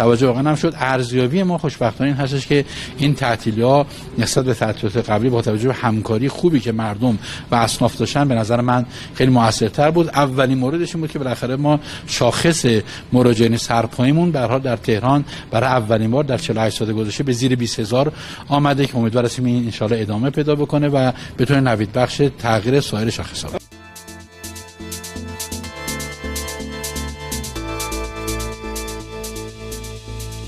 توجه 0.05 0.27
واقعا 0.27 0.49
هم 0.49 0.55
شد. 0.55 0.73
ارزیابی 0.77 1.43
ما 1.43 1.57
خوشبختانه 1.57 2.09
این 2.09 2.19
هستش 2.19 2.47
که 2.47 2.65
این 2.97 3.15
تعطیلی 3.15 3.61
ها 3.61 3.85
نسبت 4.17 4.45
به 4.45 4.53
تعطیلات 4.53 5.09
قبلی 5.09 5.29
با 5.29 5.41
توجه 5.41 5.67
به 5.67 5.73
همکاری 5.73 6.29
خوبی 6.29 6.59
که 6.59 6.71
مردم 6.71 7.17
و 7.51 7.55
اصناف 7.55 7.97
داشتن 7.97 8.27
به 8.27 8.35
نظر 8.35 8.61
من 8.61 8.85
خیلی 9.13 9.31
موثرتر 9.31 9.91
بود. 9.91 10.07
اولین 10.07 10.57
موردش 10.57 10.95
این 10.95 11.01
بود 11.01 11.11
که 11.11 11.19
بالاخره 11.19 11.55
ما 11.55 11.79
شاخص 12.07 12.65
مراجعین 13.13 13.57
سرپاییمون 13.57 14.31
به 14.31 14.39
حال 14.39 14.59
در 14.59 14.75
تهران 14.75 15.25
برای 15.51 15.69
اولین 15.69 16.11
بار 16.11 16.23
در 16.23 16.37
48 16.37 16.77
سال 16.77 16.93
گذشته 16.93 17.23
به 17.23 17.31
زیر 17.31 17.55
20 17.55 17.79
هزار 17.79 18.11
آمده 18.47 18.85
که 18.85 18.97
امیدوار 18.97 19.25
هستیم 19.25 19.45
این 19.45 19.73
ان 19.81 19.87
ادامه 19.91 20.29
پیدا 20.29 20.55
بکنه 20.55 20.87
و 20.87 21.11
بتونه 21.39 21.59
نوید 21.59 21.93
بخش 21.93 22.21
تغییر 22.39 22.81
سایر 22.81 23.09
شاخص‌ها 23.09 23.64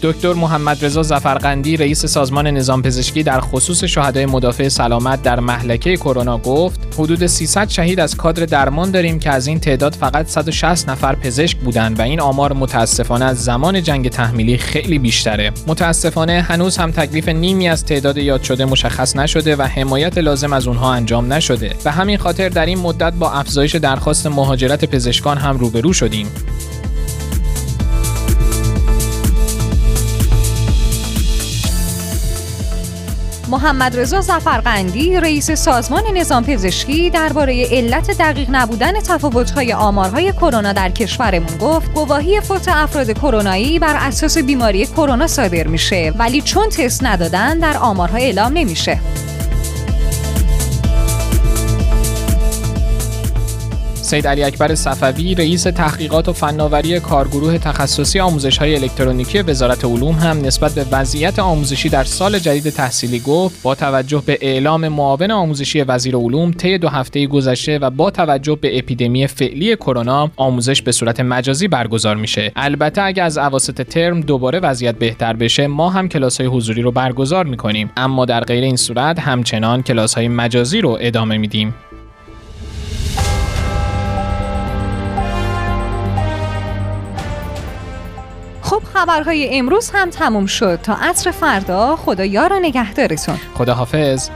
دکتر 0.02 0.34
محمد 0.34 0.86
رضا 0.86 1.04
زفرقندی 1.04 1.78
رئیس 1.78 2.06
سازمان 2.06 2.48
نظام 2.48 2.82
پزشکی 2.82 3.24
در 3.24 3.40
خصوص 3.40 3.84
شهدای 3.84 4.26
مدافع 4.26 4.68
سلامت 4.68 5.22
در 5.22 5.40
محلکه 5.40 5.98
کرونا 5.98 6.38
گفت 6.38 6.80
حدود 6.94 7.28
300 7.28 7.70
شهید 7.70 8.00
از 8.00 8.16
کادر 8.16 8.46
درمان 8.46 8.92
داریم 8.92 9.20
که 9.20 9.30
از 9.30 9.48
این 9.48 9.60
تعداد 9.60 9.94
فقط 9.94 10.28
160 10.28 10.90
نفر 10.90 11.16
پزشک 11.16 11.58
بودند 11.58 12.00
و 12.00 12.02
این 12.02 12.20
آمار 12.20 12.54
متاسفانه 12.54 13.26
از 13.26 13.44
زمان 13.44 13.84
جنگ 13.84 14.10
تحمیلی 14.10 14.58
خیلی 14.58 15.00
بیشتره. 15.00 15.52
متاسفانه 15.68 16.42
هنوز 16.42 16.78
هم 16.78 16.92
تکلیف 16.92 17.30
نیمی 17.30 17.70
از 17.70 17.86
تعداد 17.86 18.18
یاد 18.18 18.44
شده 18.44 18.66
مشخص 18.66 19.16
نشده 19.16 19.56
و 19.56 19.62
حمایت 19.62 20.18
لازم 20.18 20.54
از 20.54 20.68
اونها 20.68 20.94
انجام 20.94 21.34
نشده. 21.34 21.76
و 21.86 21.92
همین 21.92 22.18
خاطر 22.18 22.50
در 22.50 22.66
این 22.66 22.80
مدت 22.80 23.14
با 23.14 23.32
افزایش 23.32 23.76
درخواست 23.76 24.28
مهاجرت 24.28 24.86
پزشکان 24.86 25.38
هم 25.38 25.58
روبرو 25.58 25.94
شدیم. 25.94 26.28
محمد 33.50 34.00
رضا 34.00 34.22
زفرقندی 34.22 35.20
رئیس 35.20 35.52
سازمان 35.52 36.04
نظام 36.14 36.44
پزشکی 36.44 37.10
درباره 37.10 37.68
علت 37.72 38.18
دقیق 38.18 38.48
نبودن 38.52 38.94
تفاوت‌های 38.94 39.74
آمارهای 39.74 40.32
کرونا 40.32 40.74
در 40.74 40.90
کشورمون 40.90 41.58
گفت 41.58 41.94
گواهی 41.94 42.42
فوت 42.42 42.68
افراد 42.68 43.12
کرونایی 43.12 43.80
بر 43.80 43.96
اساس 44.00 44.38
بیماری 44.38 44.86
کرونا 44.86 45.28
صادر 45.28 45.68
میشه 45.68 46.14
ولی 46.20 46.42
چون 46.42 46.70
تست 46.70 47.04
ندادن 47.04 47.60
در 47.60 47.78
آمارها 47.78 48.18
اعلام 48.18 48.54
نمیشه. 48.54 49.00
سید 54.08 54.28
علی 54.28 54.44
اکبر 54.44 54.76
صفوی 54.76 55.36
رئیس 55.36 55.64
تحقیقات 55.64 56.30
و 56.30 56.34
فناوری 56.34 57.00
کارگروه 57.00 57.58
تخصصی 57.58 58.20
آموزش 58.20 58.58
های 58.58 58.76
الکترونیکی 58.76 59.42
وزارت 59.42 59.86
علوم 59.86 60.16
هم 60.16 60.46
نسبت 60.46 60.72
به 60.72 60.86
وضعیت 60.92 61.40
آموزشی 61.40 61.90
در 61.90 62.04
سال 62.04 62.40
جدید 62.40 62.70
تحصیلی 62.70 63.20
گفت 63.20 63.62
با 63.62 63.76
توجه 63.76 64.24
به 64.26 64.38
اعلام 64.42 64.88
معاون 64.88 65.32
آموزشی 65.32 65.82
وزیر 65.82 66.16
علوم 66.16 66.52
طی 66.52 66.78
دو 66.78 66.90
هفته 66.90 67.28
گذشته 67.28 67.80
و 67.80 67.90
با 67.90 68.12
توجه 68.12 68.58
به 68.62 68.78
اپیدمی 68.78 69.28
فعلی 69.28 69.76
کرونا 69.76 70.32
آموزش 70.36 70.82
به 70.82 70.92
صورت 70.92 71.20
مجازی 71.20 71.68
برگزار 71.68 72.16
میشه. 72.16 72.52
البته 72.56 73.02
اگر 73.02 73.24
از 73.24 73.38
اواسط 73.38 73.82
ترم 73.82 74.22
دوباره 74.22 74.60
وضعیت 74.60 74.96
بهتر 74.96 75.34
بشه 75.34 75.68
ما 75.68 75.90
هم 75.90 76.10
کلاس 76.10 76.42
های 76.42 76.50
حضوری 76.50 76.82
رو 76.82 76.92
برگزار 76.92 77.46
می‌کنیم. 77.46 77.92
اما 77.98 78.26
در 78.26 78.42
غیر 78.42 78.64
این 78.64 78.76
صورت 78.76 79.20
همچنان 79.20 79.84
کلاس 79.84 80.14
های 80.14 80.28
مجازی 80.28 80.82
رو 80.82 80.98
ادامه 81.02 81.38
میدیم. 81.38 81.74
خب 88.78 88.84
خبرهای 88.84 89.58
امروز 89.58 89.92
هم 89.94 90.10
تموم 90.10 90.46
شد. 90.46 90.80
تا 90.84 90.94
عصر 90.94 91.32
فردا 91.32 91.96
خدا 91.96 92.26
یار 92.26 92.54
و 92.54 92.60
نگهدارتون. 92.60 93.36
خداحافظ. 93.54 94.30